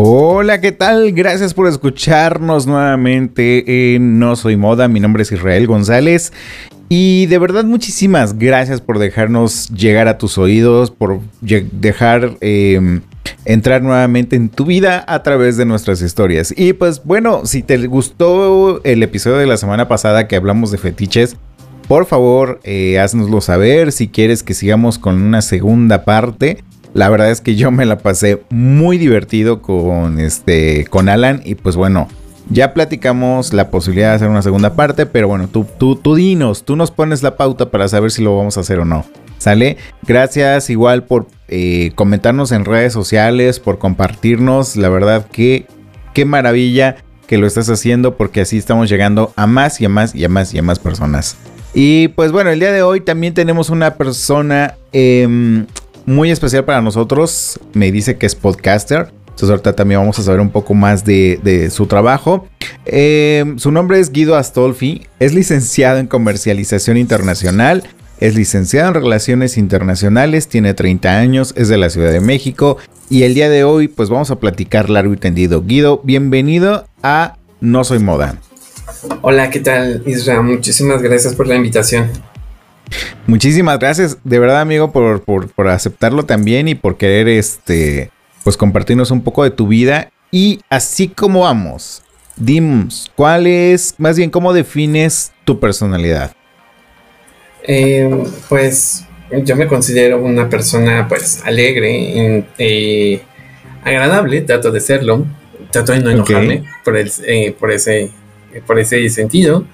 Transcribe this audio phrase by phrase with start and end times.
[0.00, 1.10] Hola, ¿qué tal?
[1.10, 4.86] Gracias por escucharnos nuevamente en No Soy Moda.
[4.86, 6.32] Mi nombre es Israel González.
[6.88, 13.00] Y de verdad muchísimas gracias por dejarnos llegar a tus oídos, por dejar em,
[13.44, 16.54] entrar nuevamente en tu vida a través de nuestras historias.
[16.56, 20.78] Y pues bueno, si te gustó el episodio de la semana pasada que hablamos de
[20.78, 21.36] fetiches,
[21.88, 26.62] por favor, eh, haznoslo saber si quieres que sigamos con una segunda parte.
[26.98, 31.54] La verdad es que yo me la pasé muy divertido con este con Alan y
[31.54, 32.08] pues bueno,
[32.50, 36.64] ya platicamos la posibilidad de hacer una segunda parte, pero bueno, tú, tú, tú dinos,
[36.64, 39.04] tú nos pones la pauta para saber si lo vamos a hacer o no.
[39.38, 39.76] ¿Sale?
[40.08, 44.74] Gracias igual por eh, comentarnos en redes sociales, por compartirnos.
[44.74, 45.66] La verdad que
[46.14, 46.96] qué maravilla
[47.28, 50.28] que lo estás haciendo porque así estamos llegando a más y a más y a
[50.28, 51.36] más y a más personas.
[51.74, 55.64] Y pues bueno, el día de hoy también tenemos una persona eh,
[56.08, 57.60] muy especial para nosotros.
[57.74, 59.12] Me dice que es podcaster.
[59.20, 62.48] Entonces ahorita también vamos a saber un poco más de, su trabajo.
[62.86, 65.06] Eh, su nombre es Guido Astolfi.
[65.20, 67.84] Es licenciado en comercialización internacional.
[68.20, 72.76] Es licenciado en Relaciones Internacionales, tiene 30 años, es de la Ciudad de México
[73.08, 75.62] y el día de hoy pues vamos a platicar largo y tendido.
[75.62, 78.40] Guido, bienvenido a No Soy Moda.
[79.22, 80.42] Hola, ¿qué tal Israel?
[80.42, 82.10] Muchísimas gracias por la invitación.
[83.26, 88.10] Muchísimas gracias, de verdad, amigo, por, por, aceptarlo también y por querer este,
[88.44, 90.10] pues compartirnos un poco de tu vida.
[90.30, 92.02] Y así como vamos,
[92.36, 96.32] dimos, ¿cuál es, más bien, cómo defines tu personalidad?
[97.62, 99.04] Eh, pues
[99.44, 103.20] yo me considero una persona pues alegre, eh,
[103.84, 105.26] agradable, trato de serlo,
[105.70, 108.10] trato de no enojarme por, el, eh, por, ese,
[108.66, 109.66] por ese sentido.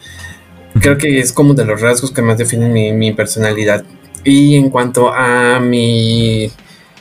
[0.81, 3.85] Creo que es como de los rasgos que más definen mi, personalidad.
[4.25, 6.51] Y en cuanto a mi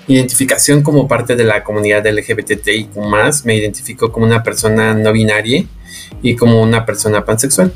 [0.08, 5.66] identificación como parte de la comunidad LGBTI más, me identifico como una persona no binaria
[6.22, 7.74] y como una persona pansexual.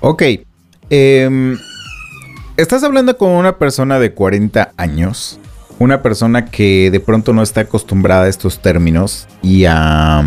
[0.00, 0.22] Ok.
[0.90, 1.56] Em,
[2.56, 5.38] estás hablando con una persona de 40 años.
[5.78, 10.24] Una persona que de pronto no está acostumbrada a estos términos y a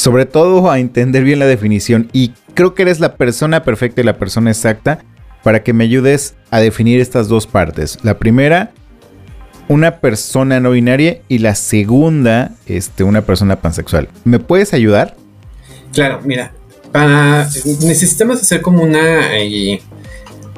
[0.00, 4.04] sobre todo a entender bien la definición y creo que eres la persona perfecta y
[4.04, 4.98] la persona exacta
[5.42, 7.98] para que me ayudes a definir estas dos partes.
[8.02, 8.72] La primera,
[9.68, 14.10] una persona no binaria y la segunda, este, una persona pansexual.
[14.24, 15.16] ¿Me puedes ayudar?
[15.94, 16.52] Claro, mira,
[17.80, 19.80] necesitamos hacer como una eh,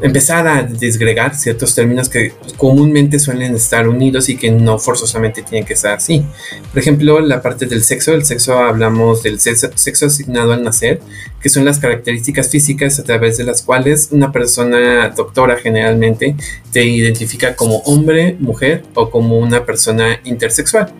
[0.02, 5.66] empezar a desgregar ciertos términos que comúnmente suelen estar unidos y que no forzosamente tienen
[5.66, 6.24] que estar así.
[6.72, 11.00] Por ejemplo, la parte del sexo, el sexo hablamos del sexo, asignado al nacer,
[11.40, 16.36] que son las características físicas a través de las cuales una persona doctora generalmente
[16.72, 20.92] te identifica como hombre, mujer o como una persona intersexual.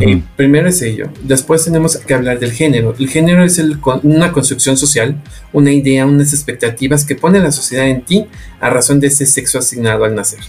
[0.00, 1.10] Eh, primero es ello.
[1.22, 2.94] Después tenemos que hablar del género.
[2.98, 3.60] El género es
[4.02, 5.22] una construcción social,
[5.52, 8.26] una idea, unas expectativas que pone la sociedad en ti
[8.60, 10.40] a razón de ese sexo asignado al nacer.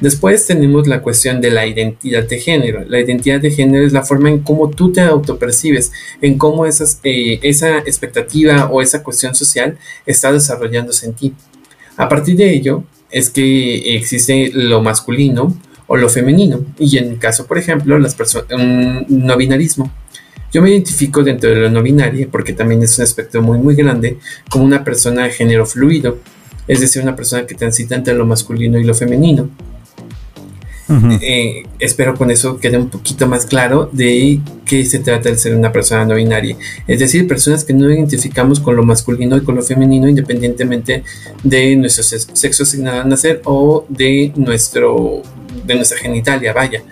[0.00, 2.84] Después tenemos la cuestión de la identidad de género.
[2.88, 6.98] La identidad de género es la forma en cómo tú te autopercibes, en cómo esas,
[7.04, 11.34] eh, esa expectativa o esa cuestión social está desarrollándose en ti.
[11.96, 15.56] A partir de ello es que existe lo masculino,
[15.92, 16.64] o lo femenino.
[16.78, 19.92] Y en caso, por ejemplo, las personas, un no binarismo.
[20.50, 23.74] Yo me identifico dentro de lo no binario porque también es un aspecto muy, muy
[23.74, 24.16] grande
[24.48, 26.16] como una persona de género fluido,
[26.66, 29.50] es decir, una persona que transita entre lo masculino y lo femenino.
[31.22, 35.54] Eh, espero con eso quede un poquito más claro de qué se trata el ser
[35.54, 36.56] una persona no binaria.
[36.86, 41.02] Es decir, personas que no identificamos con lo masculino y con lo femenino independientemente
[41.42, 42.04] de nuestro
[42.34, 45.22] sexo asignado al nacer o de nuestro
[45.72, 46.82] de nuestra genitalia, vaya.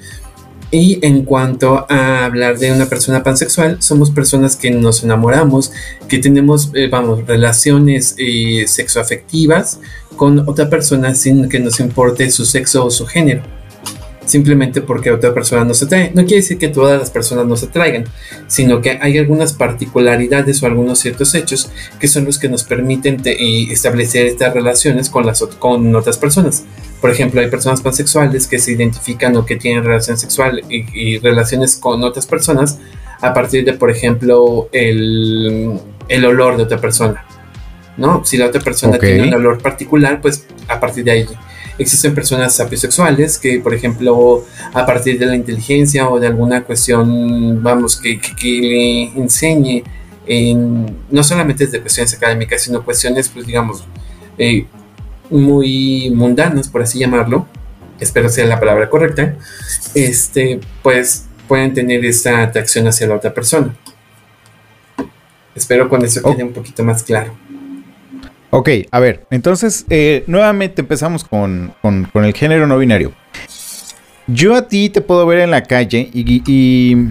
[0.72, 5.72] Y en cuanto a hablar de una persona pansexual, somos personas que nos enamoramos,
[6.08, 9.80] que tenemos, eh, vamos, relaciones eh, sexoafectivas
[10.16, 13.42] con otra persona sin que nos importe su sexo o su género.
[14.26, 16.12] simplemente porque otra persona no se atrae.
[16.14, 18.04] No quiere decir que todas las personas no se atraigan,
[18.46, 21.68] sino que hay algunas particularidades o algunos ciertos hechos
[21.98, 26.62] que son los que nos permiten establecer estas relaciones con, las, con otras personas.
[27.00, 31.76] Por ejemplo, hay personas pansexuales que se identifican o que tienen relación sexual y, relaciones
[31.76, 32.78] con otras personas
[33.20, 37.24] a partir de, por ejemplo, el, el olor de otra persona.
[37.96, 38.24] ¿no?
[38.24, 41.26] Si la otra persona tiene un olor particular, pues a partir de ahí
[41.80, 44.44] Existen personas sapiosexuales que, por ejemplo,
[44.74, 49.82] a partir de la inteligencia o de alguna cuestión, vamos, que, le enseñe,
[50.26, 53.82] en, no solamente desde cuestiones académicas, sino cuestiones, pues digamos,
[54.36, 54.66] eh,
[55.30, 57.46] muy mundanas, por así llamarlo,
[58.00, 59.36] espero sea la palabra correcta,
[59.94, 63.74] este, pues pueden tener esta atracción hacia la otra persona.
[65.54, 67.34] Espero con eso quede un poquito más claro.
[68.50, 73.12] Ok, a ver, entonces eh, nuevamente empezamos con, el género no binario.
[74.26, 77.08] Yo a ti te puedo ver en la calle y, y,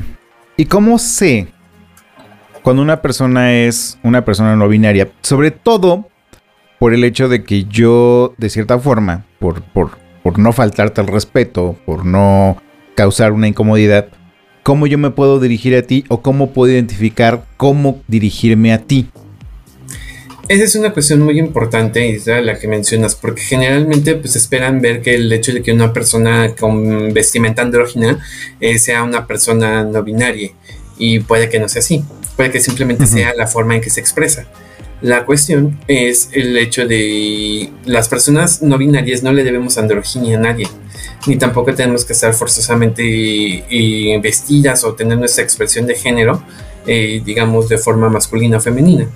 [0.57, 1.47] y cómo sé
[2.61, 6.07] cuando una persona es una persona no binaria, sobre todo
[6.79, 11.07] por el hecho de que yo, de cierta forma, por, por, por no faltarte al
[11.07, 12.61] respeto, por no
[12.95, 14.07] causar una incomodidad,
[14.63, 19.09] cómo yo me puedo dirigir a ti o cómo puedo identificar cómo dirigirme a ti.
[20.47, 25.13] Esa es una cuestión muy importante, la que mencionas, porque generalmente pues esperan ver que
[25.13, 28.19] el hecho de que una persona con vestimenta andrógina
[28.59, 30.49] eh, sea una persona no binaria
[30.97, 32.03] y puede que no sea así,
[32.35, 34.47] puede que simplemente sea la forma en que se expresa.
[35.01, 40.41] La cuestión es el hecho de las personas no binarias no le debemos androginia a
[40.41, 40.67] nadie,
[41.25, 46.43] ni tampoco tenemos que estar forzosamente eh, vestidas o tener nuestra expresión de género,
[46.85, 49.07] eh, digamos, de forma masculina o femenina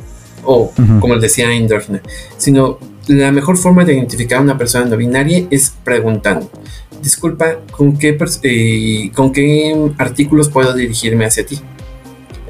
[0.45, 2.01] o como decía indógena,
[2.37, 2.77] sino
[3.07, 6.49] la mejor forma de identificar a una persona no binaria es preguntando.
[7.01, 11.59] Disculpa, ¿con qué, eh, ¿con qué artículos puedo dirigirme hacia ti?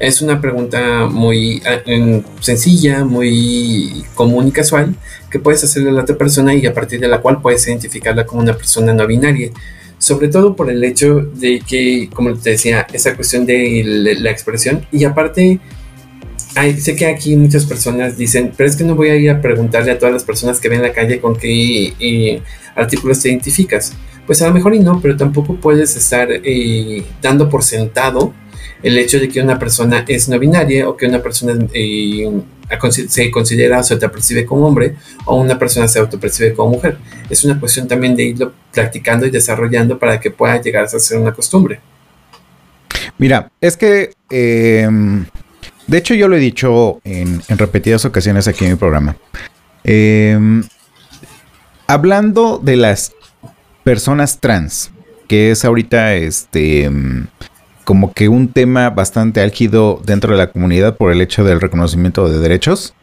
[0.04, 4.94] Es una pregunta muy eh, sencilla, muy común y casual
[5.30, 8.26] que puedes hacerle a la otra persona y a partir de la cual puedes identificarla
[8.26, 9.50] como una persona no binaria.
[9.96, 14.86] Sobre todo por el hecho de que, como te decía, esa cuestión de la expresión
[14.92, 15.58] y aparte
[16.78, 19.90] sé que aquí muchas personas dicen, pero es que no voy a ir a preguntarle
[19.90, 22.42] a todas las personas que ven la calle con qué eh,
[22.76, 23.94] artículos te identificas.
[24.26, 28.34] Pues a lo mejor y no, pero tampoco puedes estar eh, dando por sentado
[28.84, 32.30] el hecho de que una persona es no binaria o que una persona eh,
[33.08, 34.94] se considera o se autopercibe como hombre
[35.24, 36.98] o una persona se autopercibe como mujer.
[37.28, 41.18] Es una cuestión también de irlo practicando y desarrollando para que pueda llegar a ser
[41.18, 41.80] una costumbre.
[43.18, 44.10] Mira, es que
[45.86, 49.16] de hecho, yo lo he dicho en, repetidas ocasiones aquí en mi programa.
[49.84, 50.64] Em,
[51.86, 53.12] hablando de las
[53.82, 54.90] personas trans,
[55.28, 56.90] que es ahorita este
[57.84, 62.28] como que un tema bastante álgido dentro de la comunidad por el hecho del reconocimiento
[62.28, 62.94] de derechos.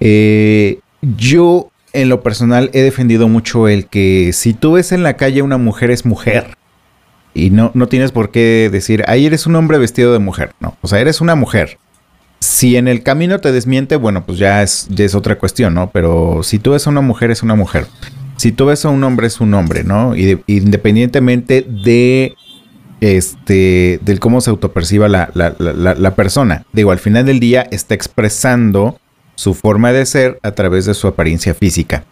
[0.00, 5.16] Eh, yo en lo personal he defendido mucho el que si tú ves en la
[5.16, 6.56] calle una mujer es mujer.
[7.34, 10.52] Y no, no tienes por qué decir, ahí eres un hombre vestido de mujer.
[10.60, 11.78] No, o sea, eres una mujer.
[12.38, 15.90] Si en el camino te desmiente, bueno, pues ya es, ya es otra cuestión, ¿no?
[15.90, 17.86] Pero si tú ves a una mujer, es una mujer.
[18.36, 20.14] Si tú ves a un hombre, es un hombre, ¿no?
[20.14, 22.34] Y independientemente de
[23.00, 26.64] este, del cómo se autoperciba la, la, la, persona.
[26.72, 28.98] Digo, al final del día está expresando
[29.34, 32.04] su forma de ser a través de su apariencia física.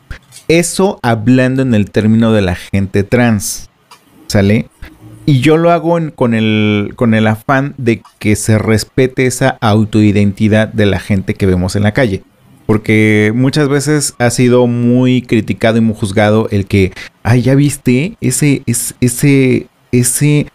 [0.49, 3.71] Eso hablando en el término de la gente trans.
[4.27, 4.69] ¿Sale?
[5.25, 10.69] Y yo lo hago con, el, con el afán de que se respete esa autoidentidad
[10.69, 12.25] de la gente que vemos en la calle.
[12.67, 18.17] Porque muchas veces ha sido muy criticado y muy juzgado el que, ay, ya viste,
[18.21, 20.47] ese, es, ese, ese,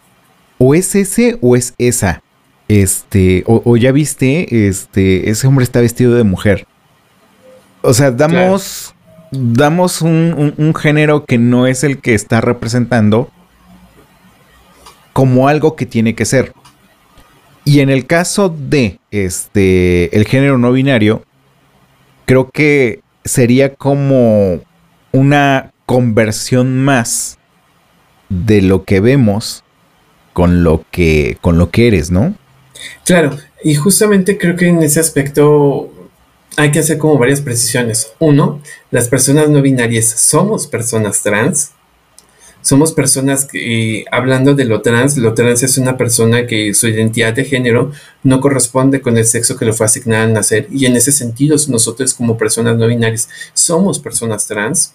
[0.57, 2.21] o es ese o es esa.
[2.67, 6.67] Este, o, ya viste, este, ese hombre está vestido de mujer.
[7.81, 8.93] O sea, damos,
[9.31, 13.29] damos un género que no es el que está representando
[15.17, 16.53] como algo que tiene que ser.
[17.65, 21.23] Y en el caso de este el género no binario,
[22.25, 24.61] creo que sería como
[25.11, 27.39] una conversión más
[28.29, 29.63] de lo que vemos
[30.38, 32.36] con lo que con lo que eres, ¿no?
[33.06, 35.91] Claro, y justamente creo que en ese aspecto
[36.58, 38.12] hay que hacer como varias precisiones.
[38.20, 41.72] Uno, las personas no binarias somos personas trans
[42.67, 47.32] somos personas que, hablando de lo trans, lo trans es una persona que su identidad
[47.34, 50.67] de género no corresponde con el sexo que le fue asignado al nacer.
[50.70, 54.94] Y en ese sentido, nosotros como personas no binarias somos personas trans.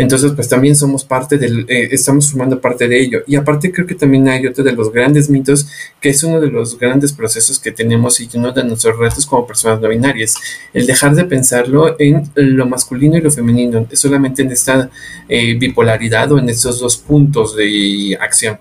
[0.00, 3.22] Entonces, pues también somos parte del, eh, estamos formando parte de ello.
[3.26, 5.68] Y aparte creo que también hay otro de los grandes mitos,
[6.00, 9.46] que es uno de los grandes procesos que tenemos y uno de nuestros retos como
[9.46, 10.36] personas no binarias,
[10.72, 14.88] el dejar de pensarlo en lo masculino y lo femenino, solamente en esta
[15.28, 18.58] eh, bipolaridad o en estos dos puntos de acción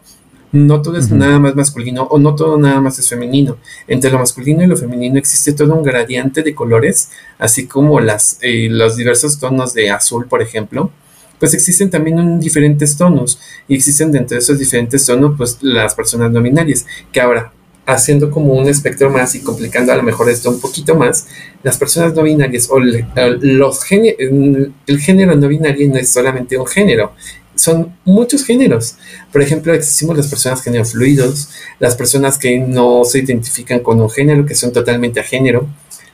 [0.51, 3.57] no todo es nada más masculino o no todo nada más es femenino.
[3.87, 8.39] Entre lo masculino y lo femenino existe todo un gradiente de colores, así como las,
[8.41, 10.91] eh, los diversos tonos de azul, por ejemplo.
[11.39, 16.31] Pues existen también diferentes tonos y existen dentro de esos diferentes tonos pues las personas
[16.31, 17.53] no binarias, que ahora
[17.85, 21.27] haciendo como un espectro más y complicando a lo mejor esto un poquito más,
[21.63, 27.13] las personas no binarias o los el género no binario no es solamente un género,
[27.55, 28.95] son muchos géneros.
[29.31, 34.09] Por ejemplo, existimos las personas género fluidos, las personas que no se identifican con un
[34.09, 35.67] género, que son totalmente a género,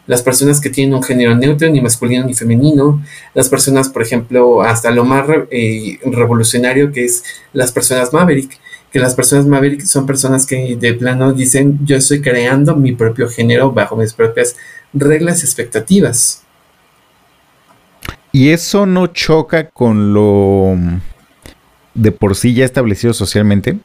[0.08, 4.62] las personas que tienen un género neutro, ni masculino ni femenino, las personas, por ejemplo,
[4.62, 8.60] hasta lo más eh, revolucionario que es las personas Maverick,
[8.92, 13.28] que las personas Maverick son personas que de plano dicen yo estoy creando mi propio
[13.30, 14.56] género bajo mis propias
[14.94, 16.44] reglas y expectativas.
[18.32, 20.78] Y eso no choca con lo
[21.96, 23.78] de por sí ya establecido socialmente?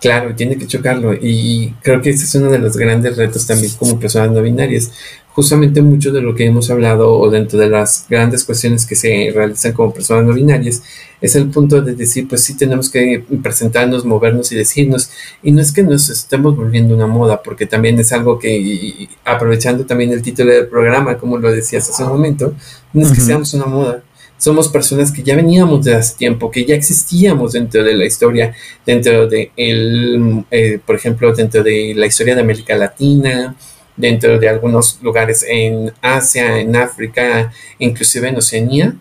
[0.00, 3.72] Claro, tiene que chocarlo y creo que ese es uno de los grandes retos también
[3.78, 4.92] como personas no binarias.
[5.30, 9.30] Justamente mucho de lo que hemos hablado o dentro de las grandes cuestiones que se
[9.34, 10.82] realizan como personas no binarias
[11.20, 15.10] es el punto de decir, pues sí tenemos que presentarnos, movernos y decirnos.
[15.42, 19.84] Y no es que nos estemos volviendo una moda, porque también es algo que, aprovechando
[19.84, 22.54] también el título del programa, como lo decías hace un momento,
[22.92, 24.02] no es que seamos una moda,
[24.38, 28.54] somos personas que ya veníamos de hace tiempo, que ya existíamos dentro de la historia,
[28.86, 33.54] dentro de el, eh, por ejemplo, dentro de la historia de América Latina,
[33.96, 38.94] dentro de algunos lugares en Asia, en África, inclusive en Oceanía,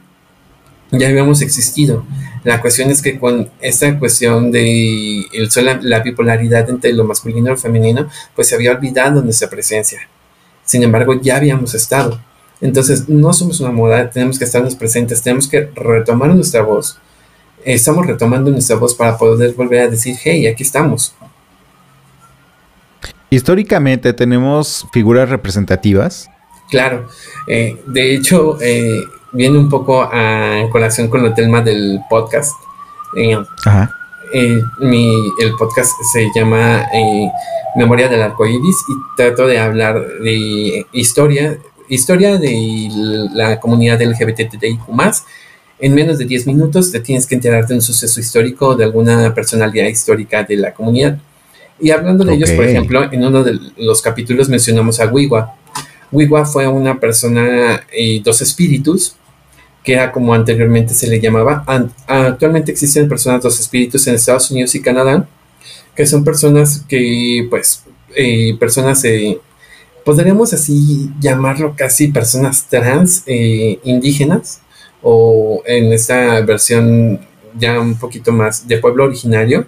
[0.91, 2.05] ya habíamos existido.
[2.43, 5.49] La cuestión es que con esta cuestión de el,
[5.81, 9.99] la bipolaridad entre lo masculino y lo femenino, pues se había olvidado nuestra presencia.
[10.63, 12.19] Sin embargo, ya habíamos estado.
[12.59, 16.97] Entonces, no somos una moda, tenemos que estarnos presentes, tenemos que retomar nuestra voz.
[17.63, 21.13] Estamos retomando nuestra voz para poder volver a decir, hey, aquí estamos.
[23.29, 26.29] Históricamente tenemos figuras representativas.
[26.69, 27.07] Claro,
[27.47, 29.01] eh, de hecho, eh,
[29.33, 32.53] viene un poco a colación con el tema del podcast.
[33.15, 33.91] Eh, Ajá.
[34.33, 34.63] el
[35.57, 36.85] podcast se llama
[37.75, 41.57] Memoria del Arco Iris y trato de hablar de historia
[41.89, 42.89] historia de
[43.33, 44.79] la comunidad LGBTIQ+,
[45.79, 49.33] en menos de 10 minutos te tienes que enterar de un suceso histórico de alguna
[49.33, 51.19] personalidad histórica de la comunidad.
[51.79, 55.55] Y hablando de ellos, por ejemplo, en uno de los capítulos mencionamos a Wiwa.
[56.11, 59.15] Wiwa fue una persona y dos espíritus,
[59.83, 61.63] que era como anteriormente se le llamaba.
[62.07, 65.27] Actualmente existen personas dos espíritus en Estados Unidos y Canadá,
[65.95, 67.83] que son personas que, pues,
[68.15, 69.39] eh, personas eh,
[70.07, 74.61] podríamos así llamarlo casi personas trans eh, indígenas
[75.01, 77.19] o en esta versión
[77.59, 79.67] ya un poquito más de pueblo originario,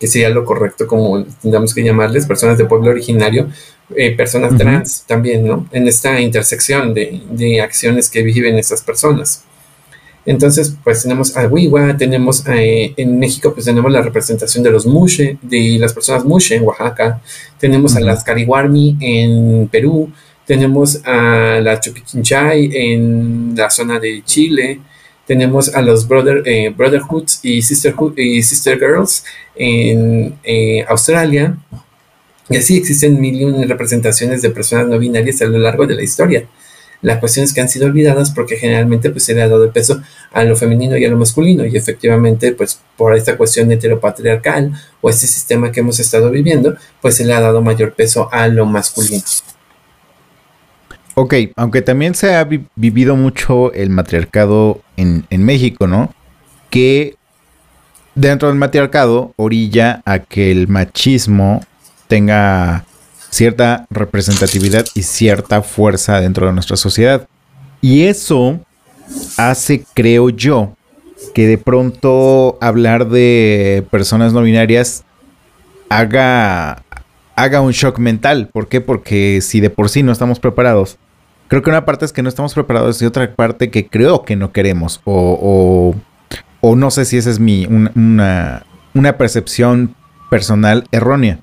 [0.00, 3.50] que sería lo correcto como tendríamos que llamarles, personas de pueblo originario,
[3.94, 5.68] eh, personas trans también, ¿no?
[5.72, 9.44] En esta intersección de, de acciones que viven estas personas.
[10.26, 14.84] Entonces, pues tenemos a Wiwa, tenemos eh, en México, pues tenemos la representación de los
[14.84, 17.22] Mushe, de las personas Mushe en Oaxaca,
[17.60, 20.10] tenemos a las Cariwarmi en Perú,
[20.44, 24.80] tenemos a la Chupichinchay en la zona de Chile,
[25.26, 31.56] tenemos a los brother, eh, Brotherhoods y, Sisterhood, y Sister Girls en eh, Australia,
[32.48, 36.46] y así existen mil representaciones de personas no binarias a lo largo de la historia.
[37.02, 39.70] La cuestión es que han sido olvidadas porque generalmente pues se le ha dado el
[39.70, 40.00] peso
[40.32, 45.10] a lo femenino y a lo masculino y efectivamente pues por esta cuestión heteropatriarcal o
[45.10, 48.66] este sistema que hemos estado viviendo pues se le ha dado mayor peso a lo
[48.66, 49.22] masculino.
[51.14, 56.14] Ok, aunque también se ha vivido mucho el matriarcado en, en México, ¿no?
[56.68, 57.16] Que
[58.14, 61.62] dentro del matriarcado orilla a que el machismo
[62.08, 62.84] tenga
[63.36, 67.28] cierta representatividad y cierta fuerza dentro de nuestra sociedad.
[67.82, 68.60] Y eso
[69.36, 70.74] hace, creo yo,
[71.34, 75.04] que de pronto hablar de personas no binarias
[75.90, 76.82] haga,
[77.36, 78.48] haga un shock mental.
[78.50, 78.80] ¿Por qué?
[78.80, 80.96] Porque si de por sí no estamos preparados,
[81.48, 84.34] creo que una parte es que no estamos preparados y otra parte que creo que
[84.36, 85.02] no queremos.
[85.04, 85.94] O,
[86.62, 88.64] o, no sé si esa es mi, una,
[88.94, 89.94] una percepción
[90.30, 91.38] personal errónea.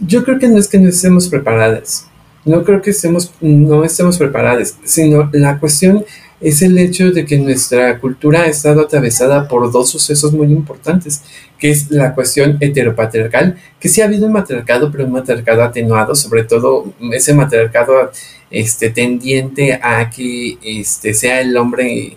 [0.00, 2.06] Yo creo que no es que no estemos preparadas,
[2.44, 6.04] no creo que estemos, no estemos preparadas, sino la cuestión
[6.40, 11.22] es el hecho de que nuestra cultura ha estado atravesada por dos sucesos muy importantes,
[11.58, 16.14] que es la cuestión heteropatriarcal, que sí ha habido un matriarcado, pero un matriarcado atenuado,
[16.14, 18.12] sobre todo ese matriarcado
[18.50, 22.16] este, tendiente a que este, sea el hombre,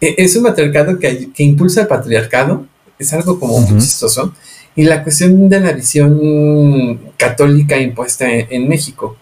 [0.00, 2.66] e, es un matriarcado que, que impulsa el patriarcado,
[2.98, 4.34] es algo como muy chistoso,
[4.74, 9.16] y la cuestión de la visión católica impuesta en México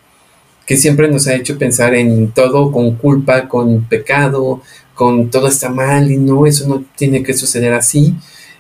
[0.71, 4.63] que siempre nos ha hecho pensar en todo con culpa, con pecado,
[4.95, 8.15] con todo está mal y no, eso no tiene que suceder así.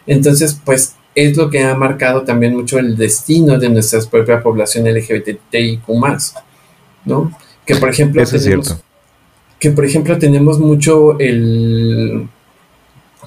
[0.09, 4.93] Entonces, pues es lo que ha marcado también mucho el destino de nuestra propia población
[4.93, 5.83] LGBTIQ
[7.05, 7.31] ¿no?
[7.65, 8.77] Que por ejemplo tenemos,
[9.61, 12.29] que por ejemplo tenemos mucho el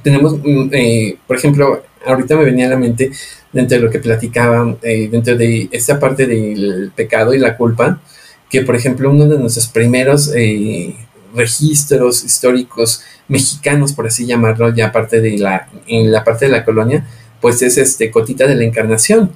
[0.03, 3.11] tenemos mm, eh, por ejemplo ahorita me venía a la mente
[3.51, 8.01] dentro de lo que platicaban eh, dentro de esta parte del pecado y la culpa
[8.49, 10.95] que por ejemplo uno de nuestros primeros eh,
[11.33, 16.63] registros históricos mexicanos, por así llamarlo, ya parte de la, en la parte de la
[16.63, 17.05] colonia,
[17.41, 19.31] pues es este Cotita de la Encarnación.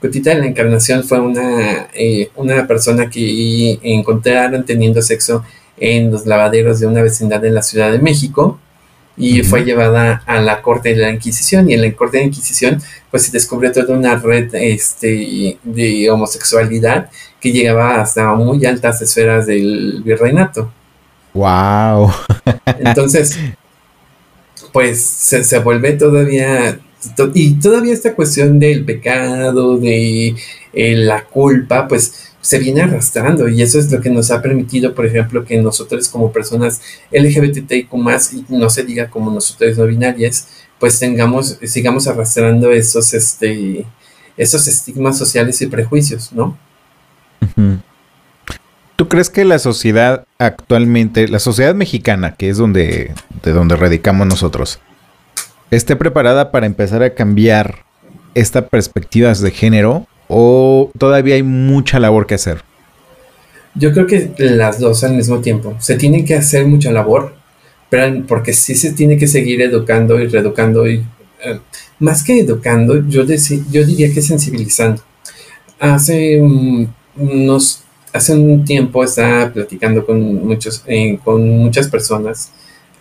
[0.00, 5.44] Cotita de la Encarnación fue una, eh, una persona que encontraron teniendo sexo
[5.78, 8.58] en los lavaderos de una vecindad en la Ciudad de México
[9.16, 12.28] y fue llevada a la corte de la Inquisición y en la corte de la
[12.28, 19.00] Inquisición pues se descubrió toda una red este, de homosexualidad que llegaba hasta muy altas
[19.02, 20.70] esferas del virreinato.
[21.32, 22.10] Wow.
[22.78, 23.38] Entonces,
[24.72, 26.78] pues se, vuelve todavía
[27.34, 30.34] y todavía esta cuestión del pecado, de
[30.72, 34.94] eh, la culpa, pues se viene arrastrando y eso es lo que nos ha permitido,
[34.94, 37.88] por ejemplo, que nosotros como personas LGBTIQ
[38.32, 40.46] y no se diga como nosotros no binarias,
[40.78, 43.84] pues tengamos, sigamos arrastrando esos, este,
[44.36, 46.56] esos estigmas sociales y prejuicios, ¿no?
[48.94, 53.12] ¿Tú crees que la sociedad actualmente, la sociedad mexicana, que es donde,
[53.42, 54.78] de donde radicamos nosotros,
[55.72, 57.84] esté preparada para empezar a cambiar
[58.34, 62.62] estas perspectivas de género o todavía hay mucha labor que hacer?
[63.74, 65.76] Yo creo que las dos al mismo tiempo.
[65.80, 67.34] Se tiene que hacer mucha labor,
[67.90, 71.04] pero porque sí se tiene que seguir educando y reeducando y
[71.44, 71.60] eh,
[71.98, 75.02] más que educando, yo, yo diría que sensibilizando.
[75.78, 76.40] Hace
[77.16, 82.50] unos hace un tiempo estaba platicando con muchos eh, con muchas personas,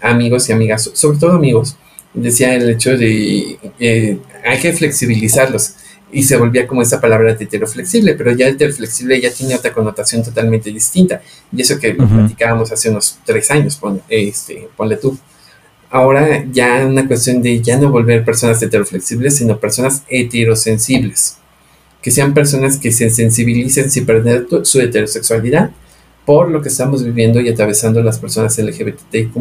[0.01, 1.77] amigos y amigas, sobre todo amigos.
[2.13, 5.75] Decía el hecho de eh, hay que flexibilizarlos
[6.15, 10.23] y se volvía como esa palabra heteroflexible, pero ya el heteroflexible ya tiene otra connotación
[10.23, 11.21] totalmente distinta.
[11.51, 15.17] Y eso que platicábamos hace unos tres años, este, ponle tú.
[15.89, 21.35] Ahora ya una cuestión de ya no volver personas heteroflexibles, sino personas heterosensibles.
[22.01, 25.71] Que sean personas que se sensibilicen sin perder su heterosexualidad
[26.25, 29.31] por lo que estamos viviendo y atravesando las personas LGBTIQ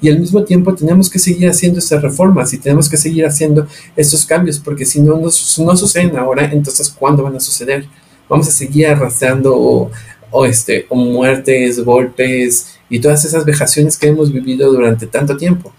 [0.00, 3.66] y al mismo tiempo tenemos que seguir haciendo estas reformas y tenemos que seguir haciendo
[3.96, 7.86] estos cambios porque si no, no, suceden ahora, entonces ¿cuándo van a suceder?
[8.28, 9.90] Vamos a seguir arrastrando
[10.30, 15.72] o, este, o muertes, golpes y todas esas vejaciones que hemos vivido durante tanto tiempo.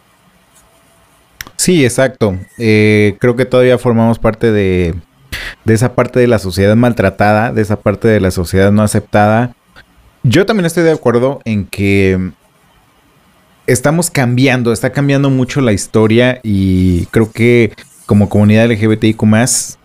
[1.58, 2.38] Sí, exacto.
[2.58, 4.94] Eh, creo que todavía formamos parte de,
[5.66, 9.56] de esa parte de la sociedad maltratada, de esa parte de la sociedad no aceptada
[10.28, 12.32] yo también estoy de acuerdo en que
[13.68, 17.74] estamos cambiando, está cambiando mucho la historia y creo que
[18.08, 19.22] como comunidad LGBTIQ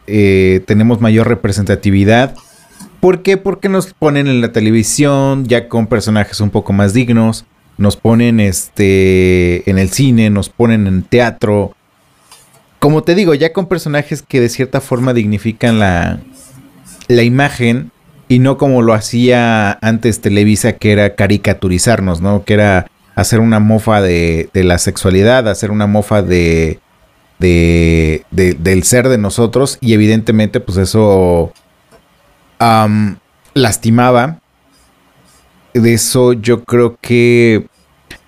[0.07, 2.35] eh, tenemos mayor representatividad.
[3.01, 3.37] ¿Por qué?
[3.37, 7.45] Porque nos ponen en la televisión ya con personajes un poco más dignos,
[7.77, 11.75] nos ponen este en el cine, nos ponen en teatro.
[12.79, 16.19] Como te digo, ya con personajes que de cierta forma dignifican la,
[17.09, 17.91] la imagen
[18.31, 22.45] y no como lo hacía antes Televisa, que era caricaturizarnos, ¿no?
[22.45, 26.79] Que era hacer una mofa de, la sexualidad, hacer una mofa de,
[27.41, 31.53] de, del ser de nosotros y evidentemente pues eso
[33.55, 34.39] lastimaba.
[35.75, 37.67] De eso yo creo que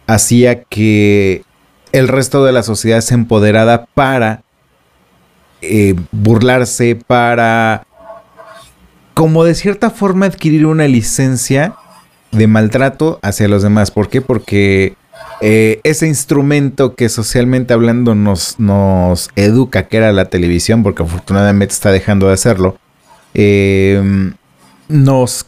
[0.09, 1.45] hacía que
[1.93, 4.43] el resto de la sociedad se empoderara para
[5.61, 7.87] eh, burlarse, para
[9.15, 11.75] como de cierta forma adquirir una licencia
[12.31, 13.91] de maltrato hacia los demás.
[13.91, 14.21] ¿Por qué?
[14.21, 14.97] Porque
[15.41, 21.75] eh, ese instrumento que socialmente hablando nos, nos educa, que era la televisión, porque afortunadamente
[21.75, 22.79] está dejando de hacerlo,
[23.35, 24.35] em,
[24.89, 25.47] nos,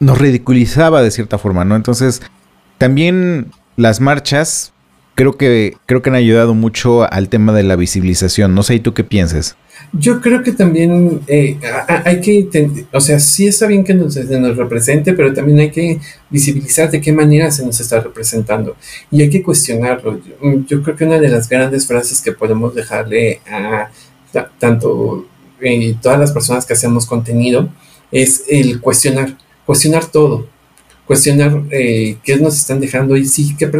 [0.00, 1.76] nos ridiculizaba de cierta forma, ¿no?
[1.76, 2.22] Entonces,
[2.78, 4.72] también las marchas
[5.14, 8.54] creo que, creo que han ayudado mucho al tema de la visibilización.
[8.54, 9.56] No sé, ¿y tú qué piensas?
[9.92, 11.56] Yo creo que también eh,
[12.04, 12.48] hay que,
[12.92, 17.00] o sea, sí está bien que nos, nos represente, pero también hay que visibilizar de
[17.00, 18.76] qué manera se nos está representando.
[19.10, 20.20] Y hay que cuestionarlo.
[20.66, 23.90] Yo, creo que una de las grandes frases que podemos dejarle a
[24.58, 25.26] tanto
[25.60, 27.68] eh, todas las personas que hacemos contenido
[28.10, 30.46] es el cuestionar, cuestionar todo,
[31.06, 33.16] cuestionar eh, qué nos están dejando.
[33.16, 33.70] Y sí, que,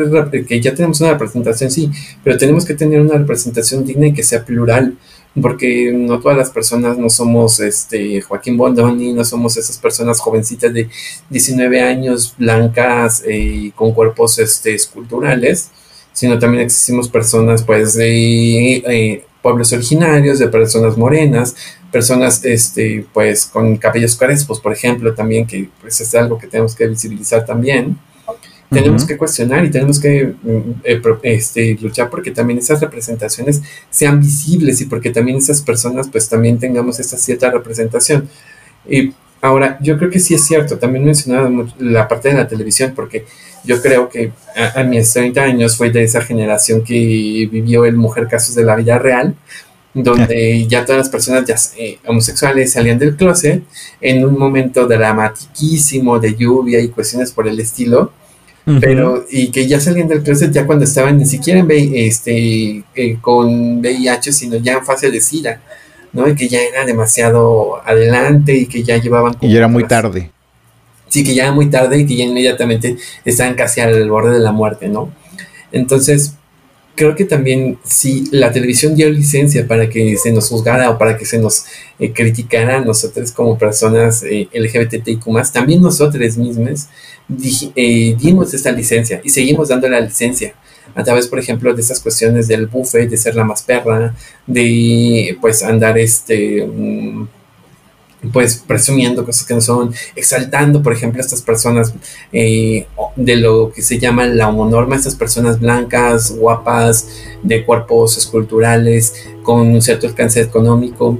[0.46, 1.90] que ya tenemos una representación, sí,
[2.22, 4.96] pero tenemos que tener una representación digna y que sea plural
[5.40, 10.72] porque no todas las personas no somos este Joaquín Bondoni, no somos esas personas jovencitas
[10.72, 10.88] de
[11.30, 15.70] 19 años, blancas, eh, con cuerpos este, esculturales,
[16.12, 21.56] sino también existimos personas pues de eh, pueblos originarios, de personas morenas,
[21.90, 26.74] personas este, pues con cabellos crespos, por ejemplo, también, que pues es algo que tenemos
[26.76, 27.98] que visibilizar también
[28.74, 34.20] tenemos que cuestionar y tenemos que mm, eh, este, luchar porque también esas representaciones sean
[34.20, 38.28] visibles y porque también esas personas pues también tengamos esta cierta representación.
[38.88, 42.92] Y ahora, yo creo que sí es cierto, también mencionaba la parte de la televisión
[42.94, 43.24] porque
[43.64, 44.32] yo creo que
[44.74, 48.76] a, mis 30 años fue de esa generación que vivió el Mujer Casos de la
[48.76, 49.34] Vida Real,
[49.94, 53.62] donde ya todas las personas ya, eh, homosexuales salían del closet
[54.00, 58.12] en un momento dramatiquísimo de lluvia y cuestiones por el estilo
[58.80, 63.18] pero y que ya salían del closet ya cuando estaban ni siquiera en este eh,
[63.20, 65.60] con VIH sino ya en fase de SIDA
[66.12, 70.30] no y que ya era demasiado adelante y que ya llevaban y era muy tarde.
[71.08, 74.40] Sí que ya era muy tarde y que ya inmediatamente estaban casi al borde de
[74.40, 75.12] la muerte no
[75.70, 76.34] entonces
[76.94, 81.16] creo que también si la televisión dio licencia para que se nos juzgara o para
[81.16, 81.64] que se nos
[81.98, 86.86] eh, criticara nosotros como personas eh, LGBTIQ también nosotros mismos
[87.74, 90.54] eh, dimos esta licencia y seguimos dando la licencia
[90.94, 94.14] a través, por ejemplo, de esas cuestiones del buffet, de ser la más perra,
[94.46, 97.26] de pues andar este mm,
[98.32, 101.94] pues presumiendo cosas que no son, exaltando, por ejemplo, a estas personas
[102.32, 107.08] eh, de lo que se llama la homonorma, estas personas blancas, guapas,
[107.42, 111.18] de cuerpos esculturales, con un cierto alcance económico,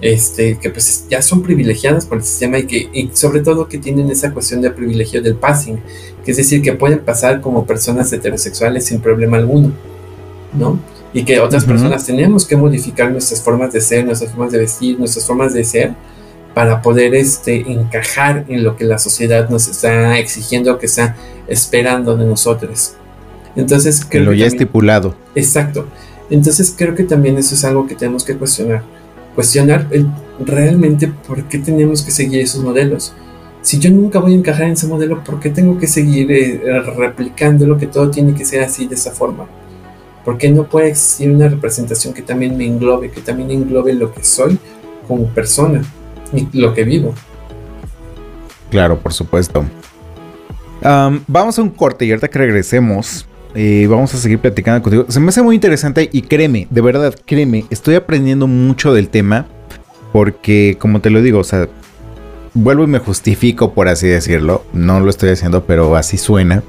[0.00, 3.78] este, que pues ya son privilegiadas por el sistema y que y sobre todo que
[3.78, 5.78] tienen esa cuestión de privilegio del passing,
[6.24, 9.72] que es decir, que pueden pasar como personas heterosexuales sin problema alguno,
[10.52, 10.78] ¿no?
[11.12, 14.98] Y que otras personas tenemos que modificar nuestras formas de ser, nuestras formas de vestir,
[14.98, 15.94] nuestras formas de ser,
[16.54, 22.16] para poder este, encajar en lo que la sociedad nos está exigiendo, que está esperando
[22.16, 22.94] de nosotros.
[23.56, 25.14] Entonces, creo lo ya estipulado.
[25.34, 25.86] Exacto.
[26.30, 28.82] Entonces creo que también eso es algo que tenemos que cuestionar.
[29.34, 30.06] Cuestionar el,
[30.38, 33.12] realmente por qué tenemos que seguir esos modelos.
[33.62, 36.80] Si yo nunca voy a encajar en ese modelo, ¿por qué tengo que seguir eh,
[36.96, 39.46] replicando lo que todo tiene que ser así de esa forma?
[40.24, 44.12] ¿Por qué no puede existir una representación que también me englobe, que también englobe lo
[44.12, 44.58] que soy
[45.06, 45.82] como persona?
[46.52, 47.14] Lo que vivo.
[48.70, 49.64] Claro, por supuesto.
[50.82, 55.06] vamos a un corte y ahorita que regresemos, eh, vamos a seguir platicando contigo.
[55.08, 59.46] Se me hace muy interesante y créeme, de verdad, créeme, estoy aprendiendo mucho del tema
[60.12, 61.68] porque, como te lo digo, o sea,
[62.54, 64.64] vuelvo y me justifico, por así decirlo.
[64.72, 66.62] No lo estoy haciendo, pero así suena.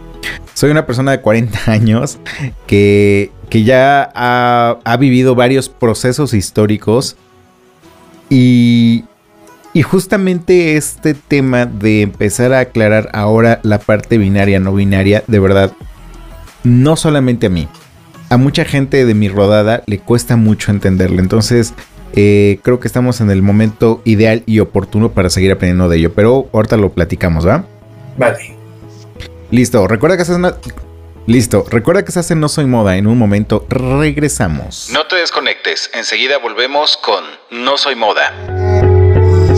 [0.54, 2.20] Soy una persona de 40 años
[2.68, 7.16] que, que ya ha, ha vivido varios procesos históricos
[8.30, 9.06] y,
[9.74, 15.40] y justamente este tema de empezar a aclarar ahora la parte binaria, no binaria, de
[15.40, 15.72] verdad,
[16.64, 17.68] no solamente a mí,
[18.30, 21.20] a mucha gente de mi rodada le cuesta mucho entenderlo.
[21.22, 21.74] Entonces,
[22.16, 26.14] eh, creo que estamos en el momento ideal y oportuno para seguir aprendiendo de ello.
[26.14, 27.66] Pero ahorita lo platicamos, ¿va?
[28.18, 28.56] Vale.
[29.52, 29.88] Listo.
[29.88, 30.46] Recuerda que estás en...
[31.28, 31.66] Listo.
[31.70, 32.98] Recuerda que estás en No Soy Moda.
[32.98, 34.90] En un momento regresamos.
[34.94, 35.92] No te desconectes.
[35.94, 39.11] Enseguida volvemos con No Soy Moda.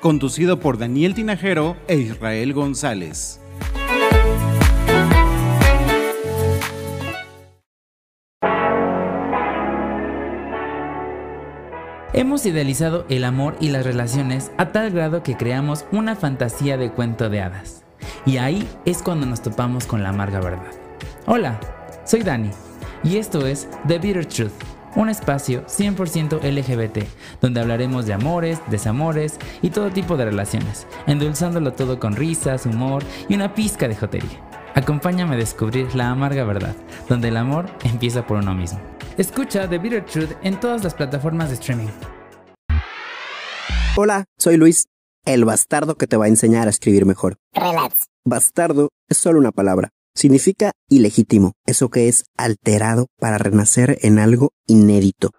[0.00, 3.40] conducido por Daniel Tinajero e Israel González.
[12.12, 16.90] Hemos idealizado el amor y las relaciones a tal grado que creamos una fantasía de
[16.90, 17.84] cuento de hadas.
[18.26, 20.72] Y ahí es cuando nos topamos con la amarga verdad.
[21.26, 21.60] Hola,
[22.04, 22.50] soy Dani
[23.04, 24.52] y esto es The Bitter Truth,
[24.96, 27.04] un espacio 100% LGBT,
[27.40, 33.02] donde hablaremos de amores, desamores y todo tipo de relaciones, endulzándolo todo con risas, humor
[33.28, 34.40] y una pizca de jotería.
[34.74, 36.76] Acompáñame a descubrir la amarga verdad,
[37.08, 38.80] donde el amor empieza por uno mismo.
[39.16, 41.88] Escucha The Bitter Truth en todas las plataformas de streaming.
[43.96, 44.86] Hola, soy Luis,
[45.26, 47.36] el bastardo que te va a enseñar a escribir mejor.
[47.52, 48.06] Relax.
[48.24, 49.90] Bastardo es solo una palabra.
[50.14, 55.30] Significa ilegítimo, eso que es alterado para renacer en algo inédito.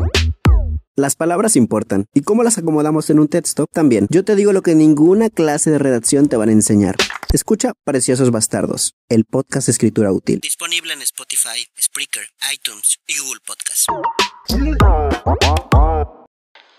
[0.95, 4.07] Las palabras importan, y cómo las acomodamos en un texto también.
[4.10, 6.95] Yo te digo lo que ninguna clase de redacción te van a enseñar.
[7.31, 10.41] Escucha Preciosos Bastardos, el podcast de escritura útil.
[10.41, 13.88] Disponible en Spotify, Spreaker, iTunes y Google Podcast.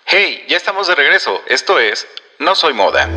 [0.04, 1.40] Hey, ya estamos de regreso.
[1.48, 2.06] Esto es
[2.38, 3.08] No Soy Moda.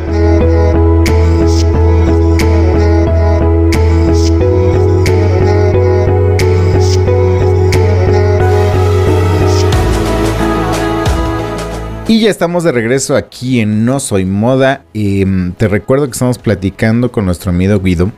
[12.08, 14.84] Y ya estamos de regreso aquí en No Soy Moda.
[14.94, 18.12] Em, te recuerdo que estamos platicando con nuestro amigo Guido,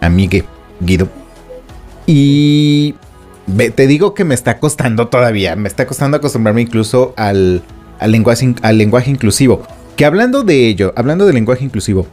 [0.00, 0.44] amigue
[0.80, 1.10] Guido.
[2.06, 2.94] Y
[3.74, 7.62] te digo que me está costando todavía, me está costando acostumbrarme incluso al,
[7.98, 9.66] al lenguaje, al lenguaje inclusivo.
[9.96, 12.06] Que hablando de ello, hablando del lenguaje inclusivo,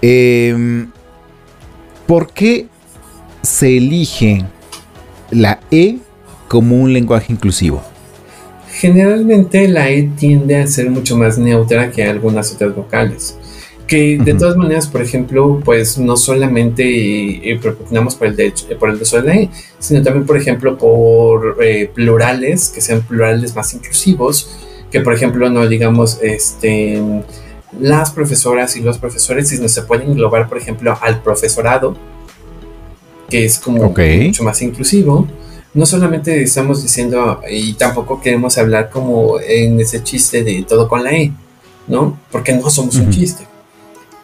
[0.00, 0.92] em,
[2.06, 2.68] ¿por qué
[3.42, 4.44] se elige
[5.32, 5.98] la E
[6.46, 7.82] como un lenguaje inclusivo?
[8.72, 13.36] Generalmente la E tiende a ser mucho más neutra que algunas otras vocales.
[13.86, 16.82] Que de todas maneras, por ejemplo, pues no solamente
[17.50, 20.78] eh, propugnamos por el, de, por el uso de la E, sino también, por ejemplo,
[20.78, 24.48] por eh, plurales, que sean plurales más inclusivos,
[24.90, 27.02] que por ejemplo no digamos este
[27.78, 31.96] las profesoras y los profesores, sino se puede englobar, por ejemplo, al profesorado,
[33.28, 34.00] que es como Ok.
[34.26, 35.26] mucho más inclusivo.
[35.74, 41.02] No solamente estamos diciendo, y tampoco queremos hablar como en ese chiste de todo con
[41.02, 41.32] la E,
[41.88, 42.18] ¿no?
[42.30, 43.46] Porque no somos un chiste.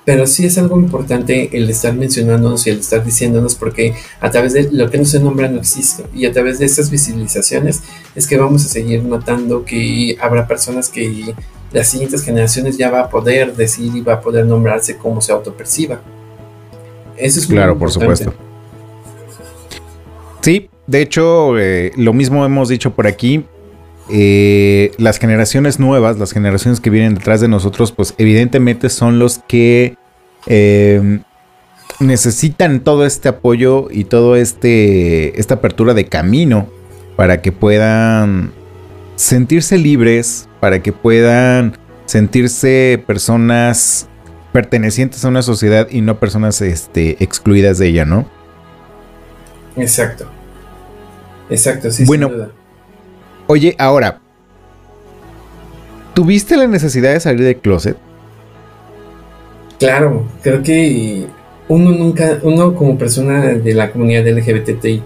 [0.05, 4.55] Pero sí es algo importante el estar mencionándonos y el estar diciéndonos porque a través
[4.55, 6.05] de lo que no se nombra no existe.
[6.15, 7.83] Y a través de estas visibilizaciones
[8.15, 11.35] es que vamos a seguir notando que habrá personas que
[11.73, 15.33] las siguientes generaciones ya va a poder decir y va a poder nombrarse como se
[15.33, 16.01] autoperciba.
[17.17, 18.33] Eso es muy Claro, por supuesto.
[20.41, 23.45] Sí, de hecho, eh, lo mismo hemos dicho por aquí.
[24.11, 29.41] Eh, las generaciones nuevas, las generaciones que vienen detrás de nosotros, pues evidentemente son los
[29.47, 29.97] que
[30.47, 31.21] eh,
[32.01, 36.69] necesitan todo este apoyo y todo este esta apertura de camino
[37.17, 38.53] para que puedan
[39.17, 44.09] sentirse libres, para que puedan sentirse personas
[44.53, 48.27] pertenecientes a una sociedad y no personas este, excluidas de ella, ¿no?
[49.77, 50.38] Exacto.
[51.51, 52.05] Exacto, sí.
[52.05, 52.29] Bueno.
[52.29, 52.51] sin duda.
[53.47, 54.21] Oye, ahora,
[56.15, 57.97] ¿tuviste la necesidad de salir del closet?
[59.79, 61.27] Claro, creo que
[61.69, 65.05] uno nunca, uno como persona de la comunidad LGBTIQ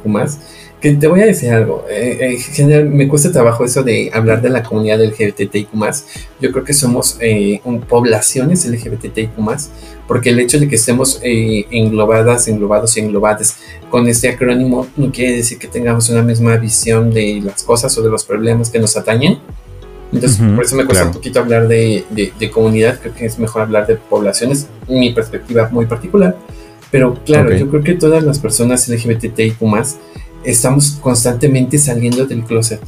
[0.83, 4.11] que te voy a decir algo, eh, eh, en general me cuesta trabajo eso de
[4.12, 5.68] hablar de la comunidad LGBTIQ
[6.40, 9.31] yo creo que somos eh, un- poblaciones LGBTIQ
[10.09, 13.57] porque el hecho de que estemos eh, englobadas, englobados y englobadas
[13.90, 18.03] con este acrónimo no quiere decir que tengamos una misma visión de las cosas o
[18.03, 19.38] de los problemas que nos atañen.
[20.12, 21.09] Entonces, Ujú, por eso me cuesta claro.
[21.11, 25.12] un poquito hablar de, de- de comunidad, creo que es mejor hablar de poblaciones, mi
[25.14, 26.37] perspectiva muy particular.
[26.90, 27.55] Pero claro, Ok.
[27.57, 29.57] yo creo que todas las personas LGBTIQ
[30.44, 32.81] estamos constantemente saliendo del closet,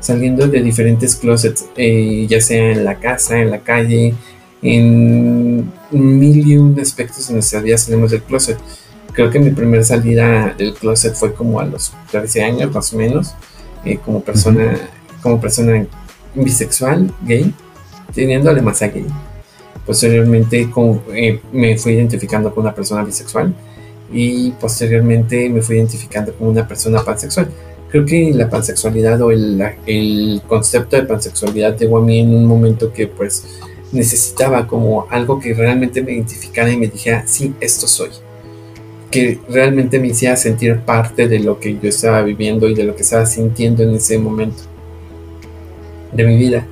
[0.00, 4.14] saliendo de diferentes closets, eh, ya sea en la casa, en la calle,
[4.62, 8.58] en mil y un aspectos de nuestra vida salimos del closet.
[9.12, 12.96] Creo que mi primera salida del closet fue como a los 13 años más o
[12.96, 13.34] menos,
[13.84, 14.78] eh, como persona,
[15.20, 15.86] como persona
[16.34, 17.52] bisexual, gay,
[18.14, 19.06] teniéndole más a gay.
[19.84, 23.54] Posteriormente como, eh, me fui identificando con una persona bisexual
[24.12, 27.48] y posteriormente me fui identificando como una persona pansexual.
[27.90, 32.34] Creo que la pansexualidad o el, la- el concepto de pansexualidad llegó a mí en
[32.34, 33.44] un momento que pues
[33.92, 38.08] necesitaba como algo que realmente me identificara y me dijera, sí, esto soy.
[39.10, 42.96] Que realmente me hiciera sentir parte de lo que yo estaba viviendo y de lo
[42.96, 44.62] que estaba sintiendo en ese momento
[46.12, 46.66] de mi vida.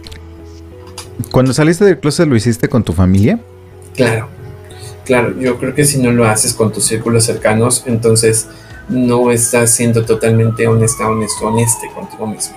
[1.31, 3.39] Cuando saliste del closet, ¿lo hiciste con tu familia?
[3.95, 4.29] Claro,
[5.05, 8.49] claro, yo creo que si no lo haces con tus círculos cercanos, entonces
[8.89, 12.57] no estás siendo totalmente honesta, honesto, honeste contigo mismo.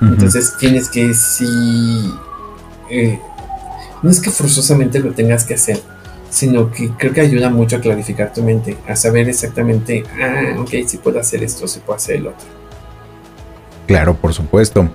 [0.00, 2.12] Entonces tienes que sí,
[2.88, 3.18] eh,
[4.02, 5.80] no es que forzosamente lo tengas que hacer,
[6.30, 10.86] sino que creo que ayuda mucho a clarificar tu mente, a saber exactamente, ah, ok,
[10.86, 12.46] si puedo hacer esto, si puedo hacer el otro.
[13.88, 14.88] Claro, por supuesto.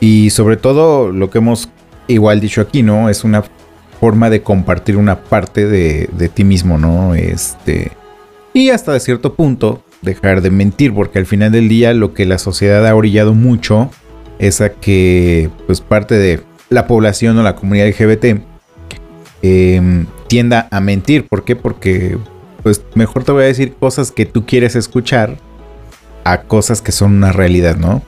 [0.00, 1.70] Y sobre todo lo que hemos
[2.08, 3.08] igual dicho aquí, ¿no?
[3.08, 3.44] Es una
[4.02, 7.14] forma de compartir una parte de, ti mismo, ¿no?
[7.14, 7.92] Este.
[8.52, 12.26] Y hasta de cierto punto dejar de mentir, porque al final del día lo que
[12.26, 13.92] la sociedad ha orillado mucho
[14.40, 18.42] es a que pues parte de la población o la comunidad LGBT
[19.42, 21.28] em, tienda a mentir.
[21.28, 21.54] ¿Por qué?
[21.54, 22.18] Porque
[22.64, 25.36] pues mejor te voy a decir cosas que tú quieres escuchar
[26.24, 28.02] a cosas que son una realidad, ¿no?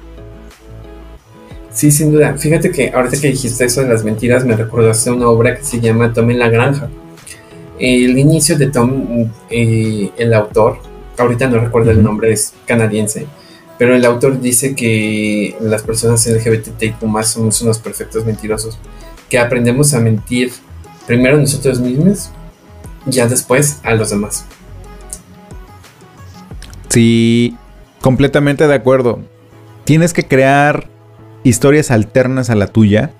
[1.74, 2.38] Sí, sin duda.
[2.38, 5.80] Fíjate que ahorita que dijiste eso de las mentiras, me recordaste una obra que se
[5.80, 6.88] llama Tom en la Granja.
[7.80, 10.78] El inicio de Tom, eh, el autor,
[11.18, 13.26] ahorita no recuerdo el nombre, es canadiense,
[13.76, 16.24] pero el autor dice que las personas
[17.02, 18.78] más somos unos perfectos mentirosos,
[19.28, 20.52] que aprendemos a mentir
[21.08, 22.30] primero nosotros mismos,
[23.06, 24.44] ya después a los demás.
[26.88, 27.56] Sí,
[28.00, 29.18] completamente de acuerdo.
[29.84, 30.93] Tienes que crear
[31.44, 33.11] historias alternas a la tuya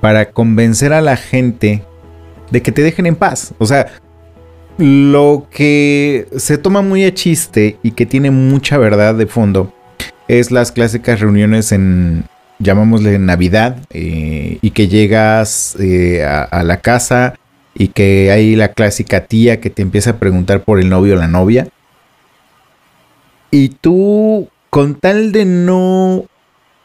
[0.00, 1.84] para convencer a la gente
[2.50, 3.54] de que te dejen en paz.
[3.58, 3.86] O sea,
[4.78, 9.72] lo que se toma muy a chiste y que tiene mucha verdad de fondo
[10.26, 12.24] es las clásicas reuniones en,
[12.58, 17.34] llamámosle Navidad, eh, y que llegas eh, a, la casa
[17.74, 21.18] y que hay la clásica tía que te empieza a preguntar por el novio o
[21.18, 21.68] la novia.
[23.50, 26.24] Y tú, con tal de no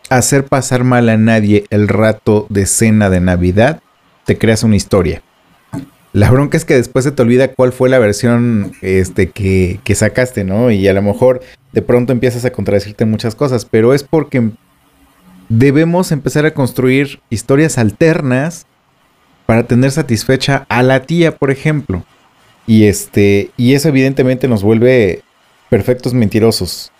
[0.09, 3.81] hacer pasar mal a nadie el rato de cena de Navidad,
[4.25, 5.21] te creas una historia.
[6.13, 9.95] La bronca es que después se te olvida cuál fue la versión este, que, que
[9.95, 10.69] sacaste, ¿no?
[10.69, 14.51] Y a lo mejor de pronto empiezas a contradecirte muchas cosas, pero es porque
[15.49, 18.67] debemos empezar a construir historias alternas
[19.47, 22.05] para tener satisfecha a la tía, por ejemplo.
[22.67, 25.23] Y este, y eso evidentemente nos vuelve
[25.69, 26.91] perfectos mentirosos.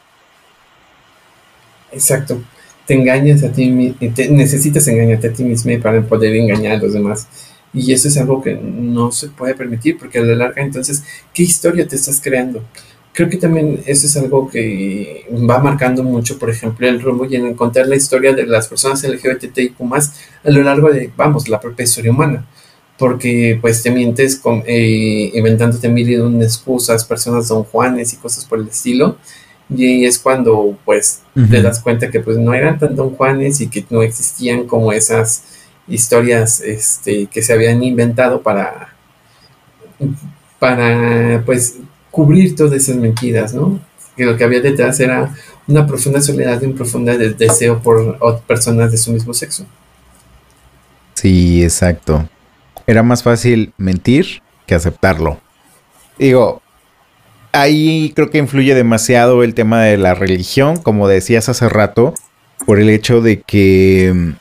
[1.92, 2.42] Exacto
[2.86, 3.98] te engañas a ti mismo,
[4.32, 7.28] necesitas engañarte a ti mismo para poder engañar a los demás.
[7.74, 11.44] Y eso es algo que no se puede permitir porque a la larga entonces, ¿qué
[11.44, 12.64] historia te estás creando?
[13.14, 17.36] Creo que también eso es algo que va marcando mucho, por ejemplo, el rumbo y
[17.36, 21.60] en contar la historia de las personas LGBTIQ más a lo largo de, vamos, la
[21.60, 22.46] propia historia humana.
[22.98, 28.18] Porque pues te mientes con, eh, inventándote mil y una excusas, personas don Juanes y
[28.18, 29.18] cosas por el estilo
[29.70, 33.68] y es cuando pues te das cuenta que pues no eran tan Don Juanes y
[33.68, 35.44] que no existían como esas
[35.88, 38.94] historias este, que se habían inventado para,
[40.60, 41.78] para pues
[42.12, 43.80] cubrir todas esas mentiras, ¿no?
[44.16, 45.34] Que lo que había detrás era
[45.68, 49.66] una profunda soledad y un profundo deseo por personas de su mismo sexo.
[51.16, 52.28] Sí, exacto.
[52.86, 55.40] Era más fácil mentir que aceptarlo.
[56.18, 56.62] Digo,
[57.54, 62.14] ahí creo que influye demasiado el tema de la religión, como decías hace rato,
[62.66, 64.32] por el hecho de que mm,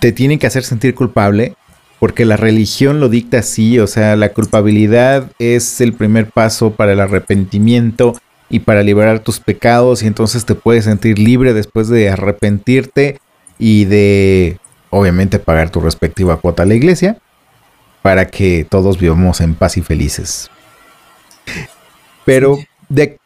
[0.00, 1.54] te tienen que hacer sentir culpable,
[1.98, 6.92] porque la religión lo dicta así, o sea, la culpabilidad es el primer paso para
[6.92, 8.14] el arrepentimiento
[8.48, 13.20] y para liberar tus pecados y entonces te puedes sentir libre después de arrepentirte
[13.58, 14.58] y de,
[14.90, 17.18] obviamente, pagar tu respectiva cuota a la iglesia
[18.00, 20.50] para que todos vivamos en paz y felices.
[22.28, 22.58] Pero
[22.90, 23.18] de,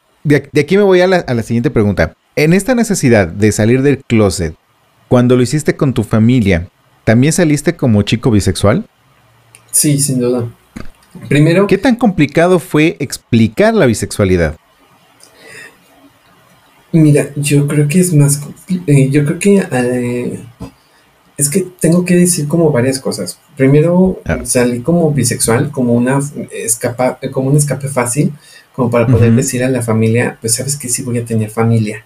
[0.60, 2.14] aquí me voy a la, siguiente pregunta.
[2.36, 4.54] En esta necesidad de salir del closet,
[5.08, 6.68] cuando lo hiciste con tu familia,
[7.02, 8.86] ¿también saliste como chico bisexual?
[9.72, 10.48] Sí, sin duda.
[11.28, 11.66] Primero.
[11.66, 14.54] ¿Qué tan complicado fue explicar la bisexualidad?
[16.92, 18.40] Mira, yo creo que es más.
[18.86, 19.66] Eh, yo creo que.
[19.72, 20.40] Eh,
[21.36, 23.36] es que tengo que decir como varias cosas.
[23.56, 26.20] Primero, salí como bisexual, como una
[26.52, 28.32] escapa, como un escape fácil,
[28.74, 32.04] como para poder decir a la familia, pues sabes que sí voy a tener familia.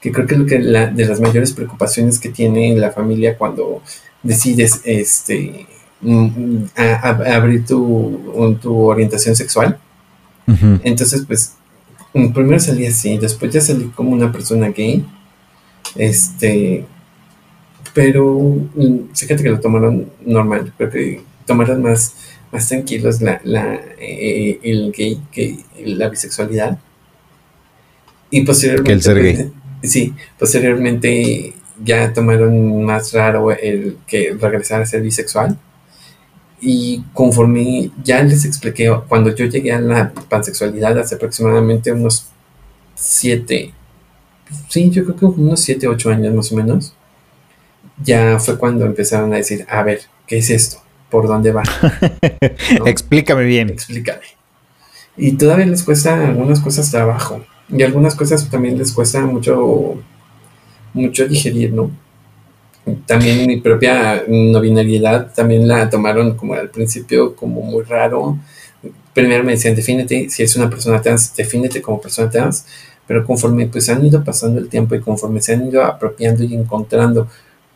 [0.00, 3.36] Que creo que es lo que la, de las mayores preocupaciones que tiene la familia
[3.36, 3.82] cuando
[4.22, 5.66] decides este
[6.00, 9.78] mm, abrir tu, tu, orientación sexual.
[10.84, 11.54] Entonces, pues,
[12.14, 15.04] mm, primero salí así, después ya salí como una persona gay.
[15.96, 16.84] Este,
[17.92, 18.38] pero
[18.74, 22.14] mm, fíjate que lo tomaron normal, creo que tomaron más
[22.52, 26.78] más tranquilos la, la, eh, el gay que la bisexualidad.
[28.30, 28.88] Y posteriormente.
[28.88, 29.52] Que el ser gay.
[29.80, 35.58] Pues, sí, posteriormente ya tomaron más raro el que regresar a ser bisexual.
[36.60, 42.28] Y conforme ya les expliqué, cuando yo llegué a la pansexualidad hace aproximadamente unos
[42.94, 43.74] siete,
[44.68, 46.94] sí, yo creo que unos siete, ocho años más o menos,
[48.02, 50.78] ya fue cuando empezaron a decir, a ver, ¿qué es esto?
[51.16, 51.62] Por dónde va.
[52.84, 53.70] Explícame bien.
[53.70, 54.20] Explícame.
[55.16, 57.42] Y todavía les cuesta algunas cosas trabajo.
[57.70, 59.94] Y algunas cosas también les cuesta mucho,
[60.92, 61.90] mucho digerir, ¿no?
[63.04, 68.38] también mi propia no binariedad también la tomaron como al principio como muy raro.
[69.14, 72.66] Primero me decían, defínete, si es una persona trans, defínete como persona trans,
[73.06, 76.54] pero conforme pues han ido pasando el tiempo y conforme se han ido apropiando y
[76.54, 77.26] encontrando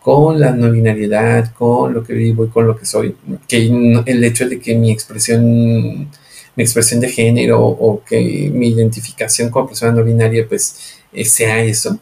[0.00, 3.14] con la no binariedad, con lo que vivo y con lo que soy,
[3.46, 3.66] que
[4.06, 6.08] el hecho de que mi expresión,
[6.56, 11.62] mi expresión de género o que mi identificación como persona no binaria pues eh, sea
[11.62, 11.98] eso,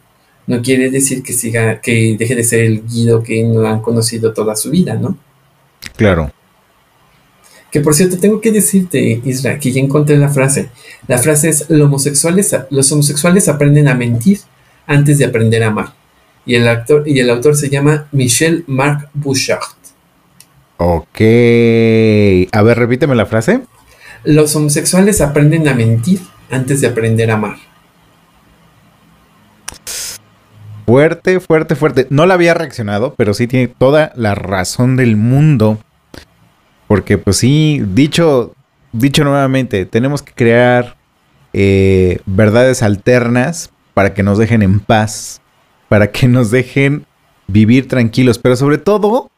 [0.46, 4.32] no quiere decir que siga, que deje de ser el Guido que no han conocido
[4.32, 5.18] toda su vida, ¿no?
[5.96, 6.32] Claro.
[7.70, 10.70] Que por cierto, tengo que decirte, Isra, que ya encontré la frase.
[11.06, 14.40] La frase es, los homosexuales, los homosexuales aprenden a mentir
[14.86, 15.97] antes de aprender a amar.
[16.48, 19.60] Y el, actor, y el autor se llama Michel Marc Bouchard.
[20.78, 21.20] Ok.
[22.52, 23.60] A ver, repíteme la frase.
[24.24, 26.20] Los homosexuales aprenden a mentir
[26.50, 27.56] antes de aprender a amar.
[30.86, 32.06] Fuerte, fuerte, fuerte.
[32.08, 35.78] No la había reaccionado, pero sí tiene toda la razón del mundo.
[36.86, 38.54] Porque pues sí, dicho,
[38.92, 40.96] dicho nuevamente, tenemos que crear
[41.52, 45.42] eh, verdades alternas para que nos dejen en paz,
[45.88, 47.06] para que nos dejen
[47.46, 49.30] vivir tranquilos, pero sobre todo,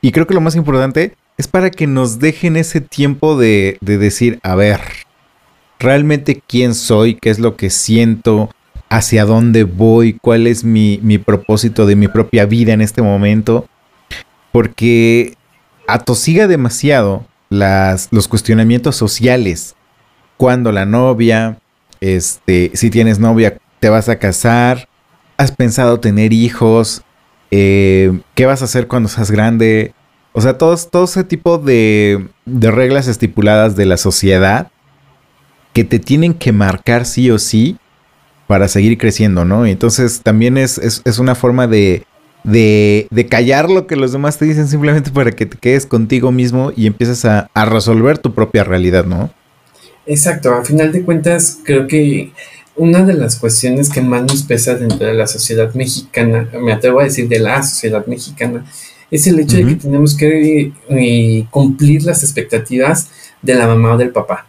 [0.00, 3.98] y creo que lo más importante, es para que nos dejen ese tiempo de, de
[3.98, 4.80] decir, a ver,
[5.78, 8.50] realmente quién soy, qué es lo que siento,
[8.88, 13.66] hacia dónde voy, cuál es mi, propósito de mi propia vida en este momento,
[14.52, 15.34] porque
[15.88, 19.74] atosiga demasiado las, los cuestionamientos sociales.
[20.36, 21.58] Cuando la novia,
[22.00, 24.88] este, si tienes novia, te vas a casar,
[25.36, 27.02] has pensado tener hijos,
[27.50, 29.92] eh, qué vas a hacer cuando seas grande.
[30.32, 34.70] O sea, todo, todo ese tipo de, de reglas estipuladas de la sociedad
[35.72, 37.78] que te tienen que marcar sí o sí
[38.46, 39.66] para seguir creciendo, ¿no?
[39.66, 42.04] Entonces también es, es, una forma de,
[42.44, 46.30] de, de, callar lo que los demás te dicen simplemente para que te quedes contigo
[46.30, 49.30] mismo y empieces a, a resolver tu propia realidad, ¿no?
[50.06, 52.32] Exacto, a final de cuentas creo que
[52.76, 57.00] una de las cuestiones que más nos pesa dentro de la sociedad mexicana, me atrevo
[57.00, 58.64] a decir de la sociedad mexicana,
[59.10, 63.10] es el hecho de que tenemos que eh, cumplir las expectativas
[63.42, 64.46] de la mamá o del papá.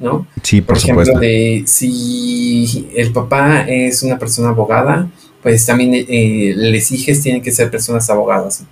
[0.00, 0.26] ¿no?
[0.42, 5.08] Sí, por, ejemplo, de si el papá es una persona abogada,
[5.42, 8.64] pues también eh, les hijos tienen que ser personas abogadas.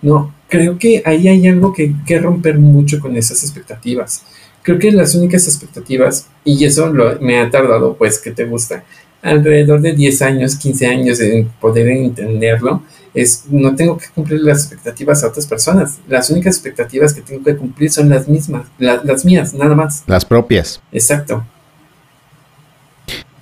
[0.00, 4.22] No, creo que ahí hay algo que, que romper mucho con esas expectativas.
[4.68, 6.92] Creo que las únicas expectativas, y eso
[7.22, 8.84] me ha tardado, pues, que te gusta,
[9.22, 12.82] alrededor de 10 años, 15 años en poder entenderlo,
[13.14, 16.00] es no tengo que cumplir las expectativas a otras personas.
[16.06, 20.02] Las únicas expectativas que tengo que cumplir son las mismas, las mías, nada más.
[20.06, 20.82] Las propias.
[20.92, 21.46] Exacto.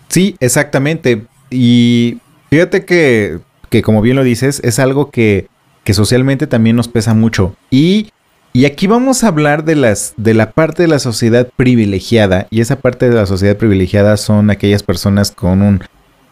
[0.06, 1.26] Sí, exactamente.
[1.50, 2.20] Y
[2.50, 5.48] fíjate que, que como bien lo dices, es algo que,
[5.82, 7.56] que socialmente también nos pesa mucho.
[7.68, 8.12] Y,
[8.56, 12.46] y aquí vamos a hablar de, las, de la parte de la sociedad privilegiada.
[12.48, 15.82] Y esa parte de la sociedad privilegiada son aquellas personas con un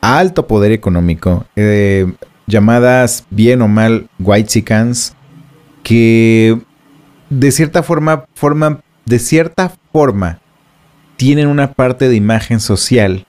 [0.01, 1.45] alto poder económico.
[1.55, 2.11] Eh,
[2.47, 5.14] llamadas bien o mal whitexicans
[5.83, 6.59] que
[7.29, 10.39] de cierta forma forman de cierta forma
[11.18, 13.27] tienen una parte de imagen social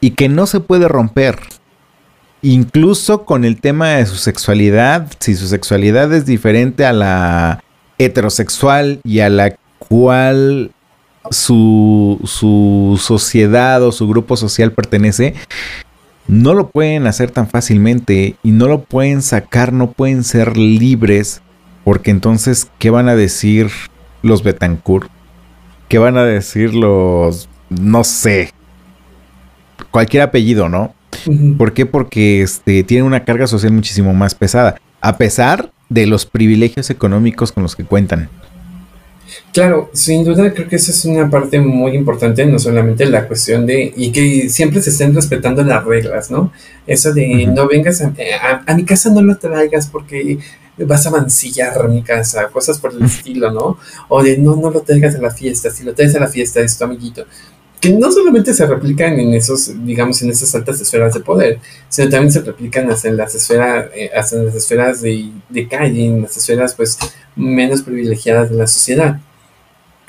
[0.00, 1.38] y que no se puede romper.
[2.40, 7.62] Incluso con el tema de su sexualidad, si su sexualidad es diferente a la
[7.98, 10.72] heterosexual y a la cual
[11.30, 15.34] su, su sociedad o su grupo social pertenece,
[16.26, 21.42] no lo pueden hacer tan fácilmente y no lo pueden sacar, no pueden ser libres,
[21.84, 23.70] porque entonces, ¿qué van a decir
[24.22, 25.10] los Betancourt?
[25.88, 28.52] ¿Qué van a decir los, no sé,
[29.90, 30.94] cualquier apellido, ¿no?
[31.56, 31.86] ¿Por qué?
[31.86, 37.52] Porque este, tienen una carga social muchísimo más pesada, a pesar de los privilegios económicos
[37.52, 38.28] con los que cuentan.
[39.52, 43.66] Claro, sin duda creo que esa es una parte muy importante, no solamente la cuestión
[43.66, 46.52] de, y que siempre se estén respetando las reglas, ¿no?
[46.86, 50.38] Eso de no vengas a, mi casa, no lo traigas porque
[50.78, 53.78] vas a mancillar mi casa, cosas por el estilo, ¿no?
[54.08, 56.60] O de no, no lo traigas a la fiesta, si lo traes a la fiesta
[56.60, 57.26] es tu amiguito.
[57.80, 62.08] Que no solamente se replican en esos, digamos, en esas altas esferas de poder, sino
[62.08, 66.04] también se replican hasta en las esferas, eh, hasta en las esferas de, de calle,
[66.06, 66.98] en las esferas pues
[67.36, 69.20] menos privilegiadas de la sociedad.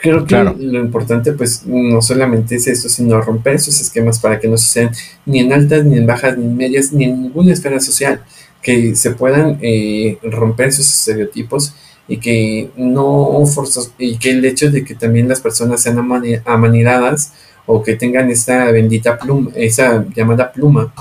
[0.01, 4.47] Creo que lo importante, pues, no solamente es eso, sino romper esos esquemas para que
[4.47, 4.91] no sucedan
[5.25, 8.23] ni en altas, ni en bajas, ni en medias, ni en ninguna esfera social.
[8.61, 11.73] Que se puedan eh, romper esos estereotipos
[12.07, 15.99] y que no forzos, y que el hecho de que también las personas sean
[16.45, 17.33] amaneradas
[17.71, 20.91] o que tengan esta bendita pluma, esa llamada pluma,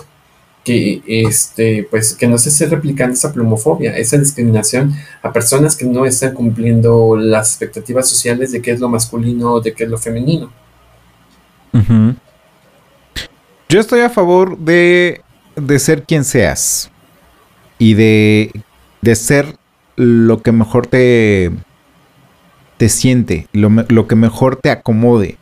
[0.62, 5.86] que este pues que no se esté replicando esa plumofobia, esa discriminación a personas que
[5.86, 9.90] no están cumpliendo las expectativas sociales de qué es lo masculino o de qué es
[9.90, 10.52] lo femenino.
[13.70, 15.22] Yo estoy a favor de,
[15.56, 16.90] de ser quien seas
[17.78, 18.52] y de,
[19.00, 19.56] de ser
[19.96, 21.50] lo que mejor te,
[22.76, 25.37] te siente, lo, lo que mejor te acomode,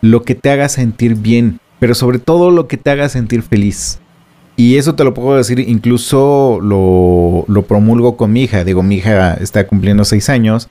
[0.00, 4.00] lo que te haga sentir bien, pero sobre todo lo que te haga sentir feliz.
[4.56, 8.64] Y eso te lo puedo decir, incluso lo, lo promulgo con mi hija.
[8.64, 10.68] Digo, mi hija está cumpliendo seis años,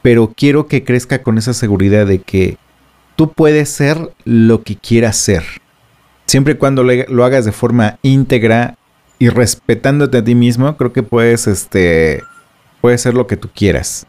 [0.00, 2.56] pero quiero que crezca con esa seguridad de que
[3.14, 5.42] tú puedes ser lo que quieras ser.
[6.24, 8.78] Siempre y cuando lo hagas de forma íntegra
[9.18, 12.22] y respetándote a ti mismo, creo que puedes, este,
[12.80, 14.06] puedes ser lo que tú quieras.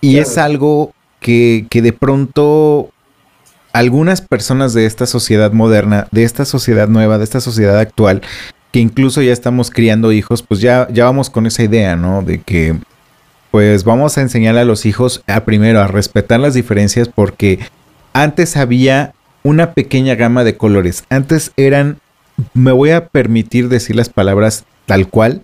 [0.00, 2.91] Y es algo que, que de pronto
[3.72, 8.22] algunas personas de esta sociedad moderna, de esta sociedad nueva, de esta sociedad actual,
[8.70, 12.22] que incluso ya estamos criando hijos, pues ya, ya vamos con esa idea, ¿no?
[12.22, 12.76] De que
[13.50, 17.58] pues vamos a enseñar a los hijos a primero a respetar las diferencias porque
[18.14, 19.12] antes había
[19.42, 21.04] una pequeña gama de colores.
[21.10, 21.98] Antes eran,
[22.54, 25.42] me voy a permitir decir las palabras tal cual,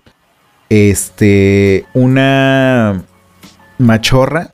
[0.69, 3.03] este, una
[3.77, 4.53] machorra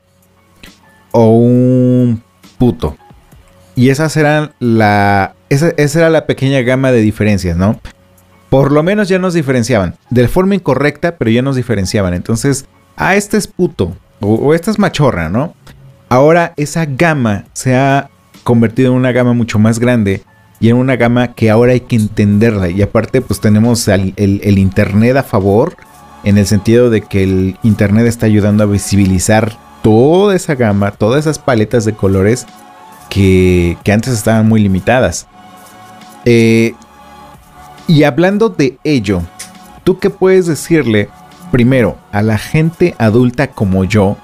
[1.12, 2.22] o un
[2.58, 2.98] puto.
[3.76, 5.34] Y esas eran la.
[5.50, 7.78] Esa, era la pequeña gama de diferencias, ¿no?
[8.48, 9.96] Por lo menos ya nos diferenciaban.
[10.08, 12.14] De forma incorrecta, pero ya nos diferenciaban.
[12.14, 12.64] Entonces,
[12.96, 13.94] ah, este es puto.
[14.20, 15.54] O, esta es machorra, ¿no?
[16.08, 18.08] Ahora esa gama se ha
[18.44, 20.22] convertido en una gama mucho más grande
[20.58, 22.70] y en una gama que ahora hay que entenderla.
[22.70, 24.14] Y aparte, pues tenemos el,
[24.58, 25.76] Internet a favor,
[26.24, 31.20] en el sentido de que el Internet está ayudando a visibilizar toda esa gama, todas
[31.20, 32.46] esas paletas de colores
[33.16, 35.26] que, antes estaban muy limitadas.
[36.26, 36.74] Eh,
[37.88, 39.22] y hablando de ello,
[39.84, 41.08] ¿tú qué puedes decirle
[41.50, 44.18] primero a la gente adulta como yo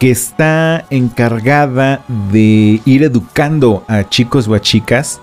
[0.00, 2.02] que está encargada
[2.32, 5.20] de ir educando a chicos o a chicas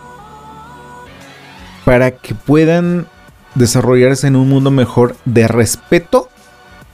[1.83, 3.07] para que puedan
[3.55, 6.29] desarrollarse en un mundo mejor de respeto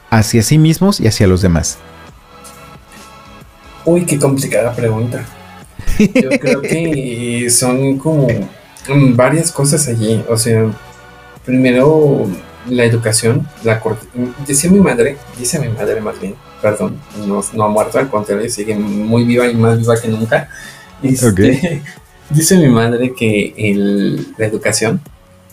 [0.09, 1.77] hacia sí mismos y hacia los demás?
[3.87, 5.23] Uy, qué complicada pregunta.
[5.97, 8.27] Yo creo que son como
[9.15, 10.21] varias cosas allí.
[10.27, 10.69] O sea,
[11.45, 12.27] primero
[12.69, 13.81] la educación, la
[14.45, 18.75] dice mi madre, dice mi madre más bien, perdón, no, ha muerto, al contrario, sigue
[18.75, 20.49] muy viva y más viva que nunca.
[21.01, 21.81] Este,
[22.29, 23.53] dice mi madre que
[24.37, 24.99] la educación,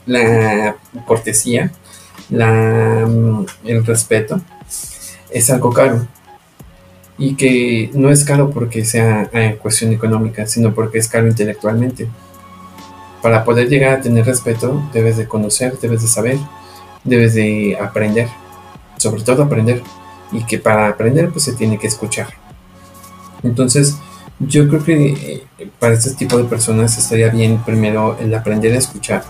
[0.06, 0.74] la
[1.06, 1.70] cortesía,
[2.30, 3.08] la,
[3.64, 4.40] el respeto
[5.30, 6.08] es algo caro
[7.16, 12.08] y que no es caro porque sea eh, cuestión económica, sino porque es caro intelectualmente.
[13.22, 16.38] Para poder llegar a tener respeto, debes de conocer, debes de saber,
[17.04, 18.28] debes de aprender,
[18.96, 19.82] sobre todo aprender,
[20.32, 22.28] y que para aprender pues se tiene que escuchar.
[23.42, 23.96] Entonces,
[24.40, 25.12] yo creo que
[25.58, 29.24] eh, para este tipo de personas estaría bien primero el aprender a escuchar,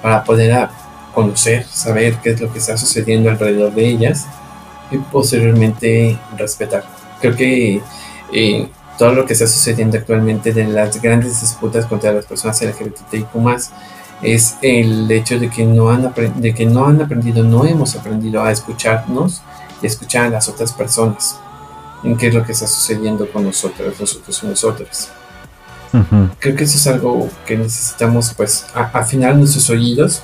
[0.00, 0.68] para poder
[1.14, 4.26] conocer, saber qué es lo que está sucediendo alrededor de ellas
[4.90, 6.84] y posteriormente respetar.
[7.20, 7.82] Creo que
[8.32, 8.68] eh,
[8.98, 13.28] todo lo que está sucediendo actualmente de las grandes disputas contra las personas LGBTIQ
[14.22, 18.42] es el hecho de que, no han de que no han aprendido, no hemos aprendido
[18.42, 19.42] a escucharnos
[19.82, 21.36] y escuchar a las otras personas
[22.02, 25.10] en qué es lo que está sucediendo con nosotros, nosotros y nosotras.
[26.40, 30.22] Creo que eso es algo que necesitamos pues afinar nuestros oídos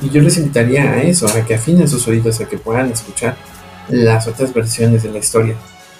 [0.00, 3.36] y yo les invitaría a eso, a que afinen sus oídos, a que puedan escuchar
[3.88, 5.54] las otras versiones de la historia.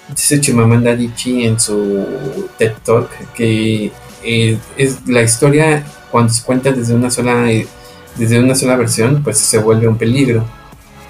[0.09, 3.91] Dice Chimamanda Adichie en su TED Talk que
[4.23, 7.67] eh, es la historia cuando se cuenta desde una sola eh,
[8.15, 10.45] desde una sola versión, pues se vuelve un peligro,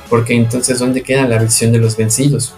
[0.09, 2.53] porque entonces dónde queda la visión de los vencidos.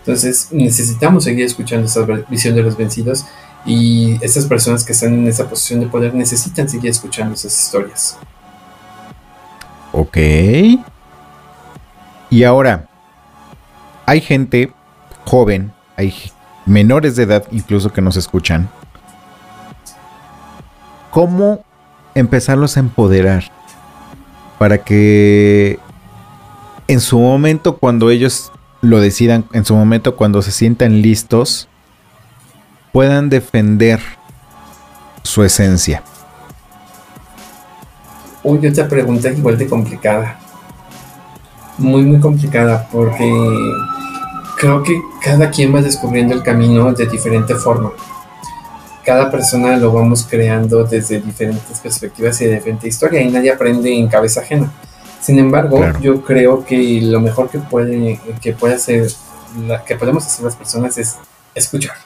[0.00, 3.26] Entonces necesitamos seguir escuchando esa visión de los vencidos
[3.64, 8.18] y estas personas que están en esa posición de poder necesitan seguir escuchando esas historias.
[9.92, 10.16] Ok.
[12.30, 12.88] Y ahora,
[14.10, 14.72] hay gente
[15.24, 16.12] joven, hay
[16.66, 18.68] menores de edad incluso que nos escuchan.
[21.12, 21.64] ¿Cómo
[22.16, 23.44] empezarlos a empoderar
[24.58, 25.78] para que
[26.88, 28.50] en su momento cuando ellos
[28.80, 31.68] lo decidan, en su momento cuando se sientan listos,
[32.90, 34.00] puedan defender
[35.22, 36.02] su esencia?
[38.42, 40.36] Uy, otra pregunta igual de complicada.
[41.78, 43.24] Muy, muy complicada porque
[44.60, 47.92] creo que cada quien va descubriendo el camino de diferente forma.
[49.02, 53.90] cada persona lo vamos creando desde diferentes perspectivas y de diferente historia y nadie aprende
[53.92, 54.70] en cabeza ajena.
[55.20, 59.10] Sin embargo, yo creo que lo mejor que puede, que puede hacer,
[59.66, 61.16] la, que podemos hacer las personas es
[61.54, 61.96] escuchar.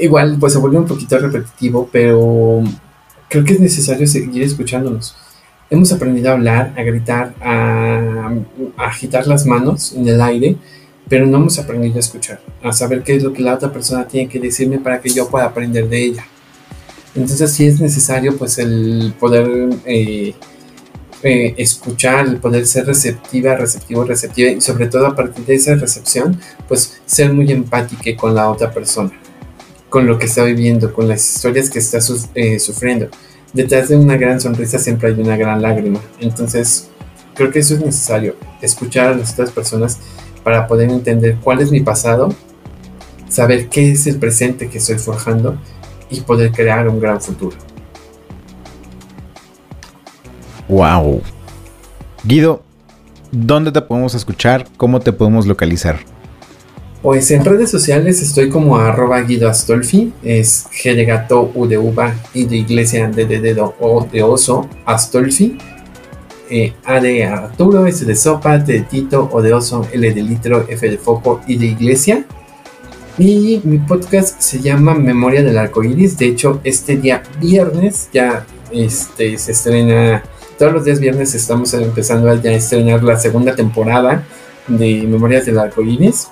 [0.00, 2.62] Igual, pues se vuelve un poquito repetitivo, pero
[3.28, 5.14] creo que es necesario seguir escuchándonos.
[5.68, 8.30] Hemos aprendido a hablar, a gritar, a,
[8.76, 10.56] a agitar las manos en el aire,
[11.10, 14.06] pero no hemos aprendido a escuchar, a saber qué es lo que la otra persona
[14.06, 16.24] tiene que decirme para que yo pueda aprender de ella.
[17.16, 20.34] Entonces sí es necesario pues el poder eh,
[21.24, 25.74] eh, escuchar, el poder ser receptiva, receptivo, receptiva y sobre todo a partir de esa
[25.74, 29.10] recepción, pues ser muy empática con la otra persona,
[29.88, 31.98] con lo que está viviendo, con las historias que está
[32.36, 33.08] eh, sufriendo.
[33.52, 36.00] Detrás de una gran sonrisa siempre hay una gran lágrima.
[36.20, 36.88] Entonces,
[37.34, 39.98] creo que eso es necesario, escuchar a las otras personas
[40.42, 42.34] para poder entender cuál es mi pasado,
[43.28, 45.58] saber qué es el presente que estoy forjando
[46.10, 47.56] y poder crear un gran futuro.
[50.68, 51.22] Wow.
[52.24, 52.62] Guido,
[53.32, 54.66] ¿dónde te podemos escuchar?
[54.76, 55.98] ¿Cómo te podemos localizar?
[57.02, 61.78] Pues en redes sociales estoy como arroba Guido Astolfi, es G de gato, U de
[61.78, 65.56] uva, I de iglesia, D de dedo, O de oso, Astolfi,
[66.50, 70.22] eh, A de Arturo, S de sopa, T de Tito, O de oso, L de
[70.22, 72.24] litro, F de foco, I de iglesia.
[73.18, 76.16] Y mi podcast se llama Memoria del Arco Iris.
[76.18, 80.22] De hecho, este día viernes ya este, se estrena
[80.60, 84.26] todos los días viernes estamos empezando a estrenar la segunda temporada
[84.68, 86.28] de Memorias del Arcoíris.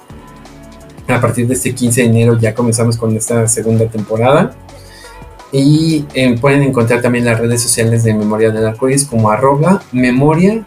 [1.07, 4.55] A partir de este 15 de enero ya comenzamos con esta segunda temporada.
[5.51, 10.65] Y eh, pueden encontrar también las redes sociales de Memoria del Arcoíris como arroba memoria.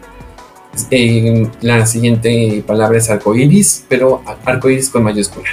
[1.60, 5.48] la siguiente palabra es arcoíris, pero arcoíris con mayúscula.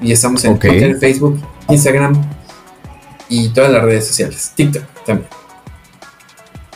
[0.00, 2.22] Y estamos en Twitter, Facebook, Instagram
[3.28, 4.52] y todas las redes sociales.
[4.54, 5.28] TikTok también.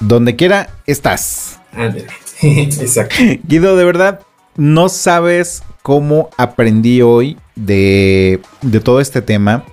[0.01, 1.61] Donde quiera estás.
[2.43, 3.14] Exacto.
[3.47, 4.21] Guido, de verdad,
[4.57, 8.41] no sabes cómo aprendí hoy de,
[8.83, 9.64] todo este tema.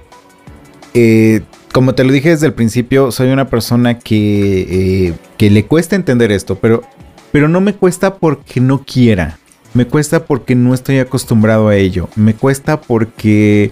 [0.93, 1.41] Eh,
[1.78, 5.95] como te lo dije desde el principio, soy una persona que, eh, que le cuesta
[5.95, 6.82] entender esto, pero,
[7.32, 9.38] pero no me cuesta porque no quiera.
[9.75, 12.09] Me cuesta porque no estoy acostumbrado a ello.
[12.15, 13.69] Me cuesta porque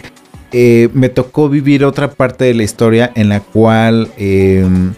[0.52, 4.94] eh, me tocó vivir otra parte de la historia en la cual em,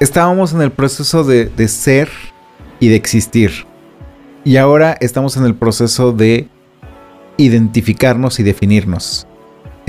[0.00, 2.08] estábamos en el proceso de, ser
[2.80, 3.52] y de existir.
[4.42, 6.48] Y ahora estamos en el proceso de
[7.36, 9.28] identificarnos y definirnos.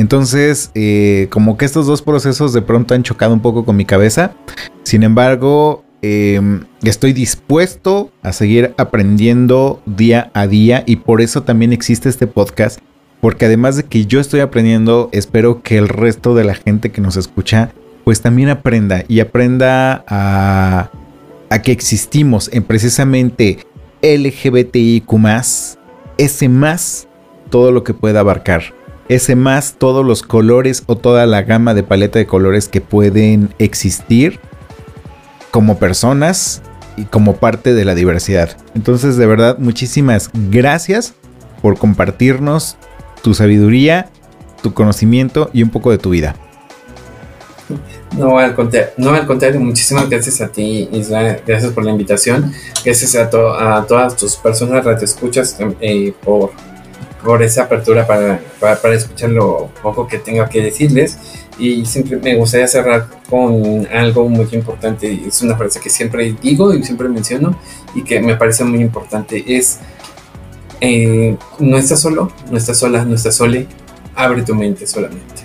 [0.02, 3.86] Entonces, eh, como que estos dos procesos de pronto han chocado un poco con mi
[3.86, 4.34] cabeza.
[4.82, 11.72] Sin embargo, em, estoy dispuesto a seguir aprendiendo día a día y por eso también
[11.72, 12.80] existe este podcast.
[13.20, 17.02] Porque además de que yo estoy aprendiendo, espero que el resto de la gente que
[17.02, 17.72] nos escucha
[18.04, 20.90] pues también aprenda y aprenda a,
[21.64, 23.60] que existimos en precisamente
[24.02, 25.06] LGBTIQ
[26.18, 27.08] ese más
[27.52, 28.74] todo lo que pueda abarcar,
[29.12, 33.54] ese más todos los colores o toda la gama de paleta de colores que pueden
[33.60, 34.40] existir
[35.52, 36.62] como personas
[36.96, 38.56] y como parte de la diversidad.
[38.74, 41.14] Entonces, de verdad, muchísimas gracias
[41.62, 42.78] por compartirnos
[43.22, 44.10] tu sabiduría,
[44.64, 46.38] tu conocimiento y un poco de tu vida.
[48.18, 52.54] No al, contrario, no, al contrario, muchísimas gracias a ti, Isla, gracias por la invitación,
[52.86, 56.52] gracias a, todas tus personas radioescuchas eh, por,
[57.24, 61.18] por esa apertura para, para, escuchar lo poco que tengo que decirles.
[61.60, 66.74] Y siempre me gustaría cerrar con algo muy importante, es una frase que siempre digo
[66.74, 67.56] y siempre menciono
[67.94, 69.80] y que me parece muy importante, es
[70.80, 73.68] eh, no estás solo, no estás sola, no estás sole,
[74.16, 75.44] abre tu mente solamente.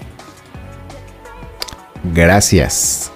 [2.15, 3.13] Gracias.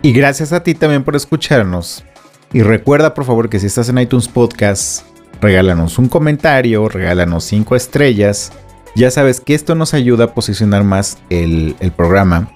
[0.00, 2.04] Y gracias a ti también por escucharnos.
[2.52, 5.04] Y recuerda por favor que si estás en iTunes Podcast,
[5.40, 8.52] regálanos un comentario, regálanos cinco estrellas.
[8.94, 12.50] Ya sabes que esto nos ayuda a posicionar más el, programa.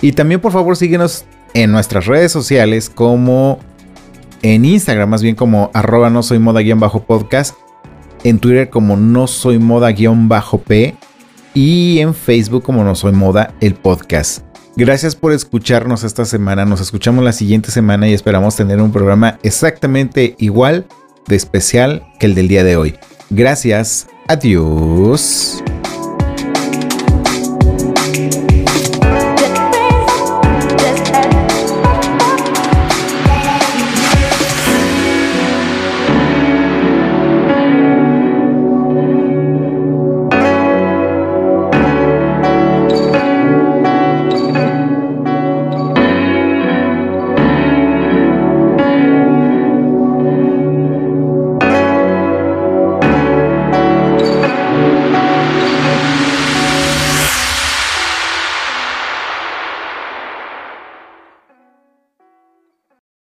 [0.00, 1.24] Y también por favor síguenos
[1.54, 3.58] en nuestras redes sociales como
[4.42, 7.54] en Instagram, más bien como arroba no soy moda-podcast,
[8.24, 10.96] en Twitter como no soy moda-p
[11.54, 14.44] y en Facebook como no soy moda el podcast.
[14.76, 16.66] Gracias por escucharnos esta semana.
[16.66, 20.86] Nos escuchamos la siguiente semana y esperamos tener un programa exactamente igual
[21.26, 22.96] de especial que el del día de hoy.
[23.30, 24.06] Gracias.
[24.28, 25.62] Adiós.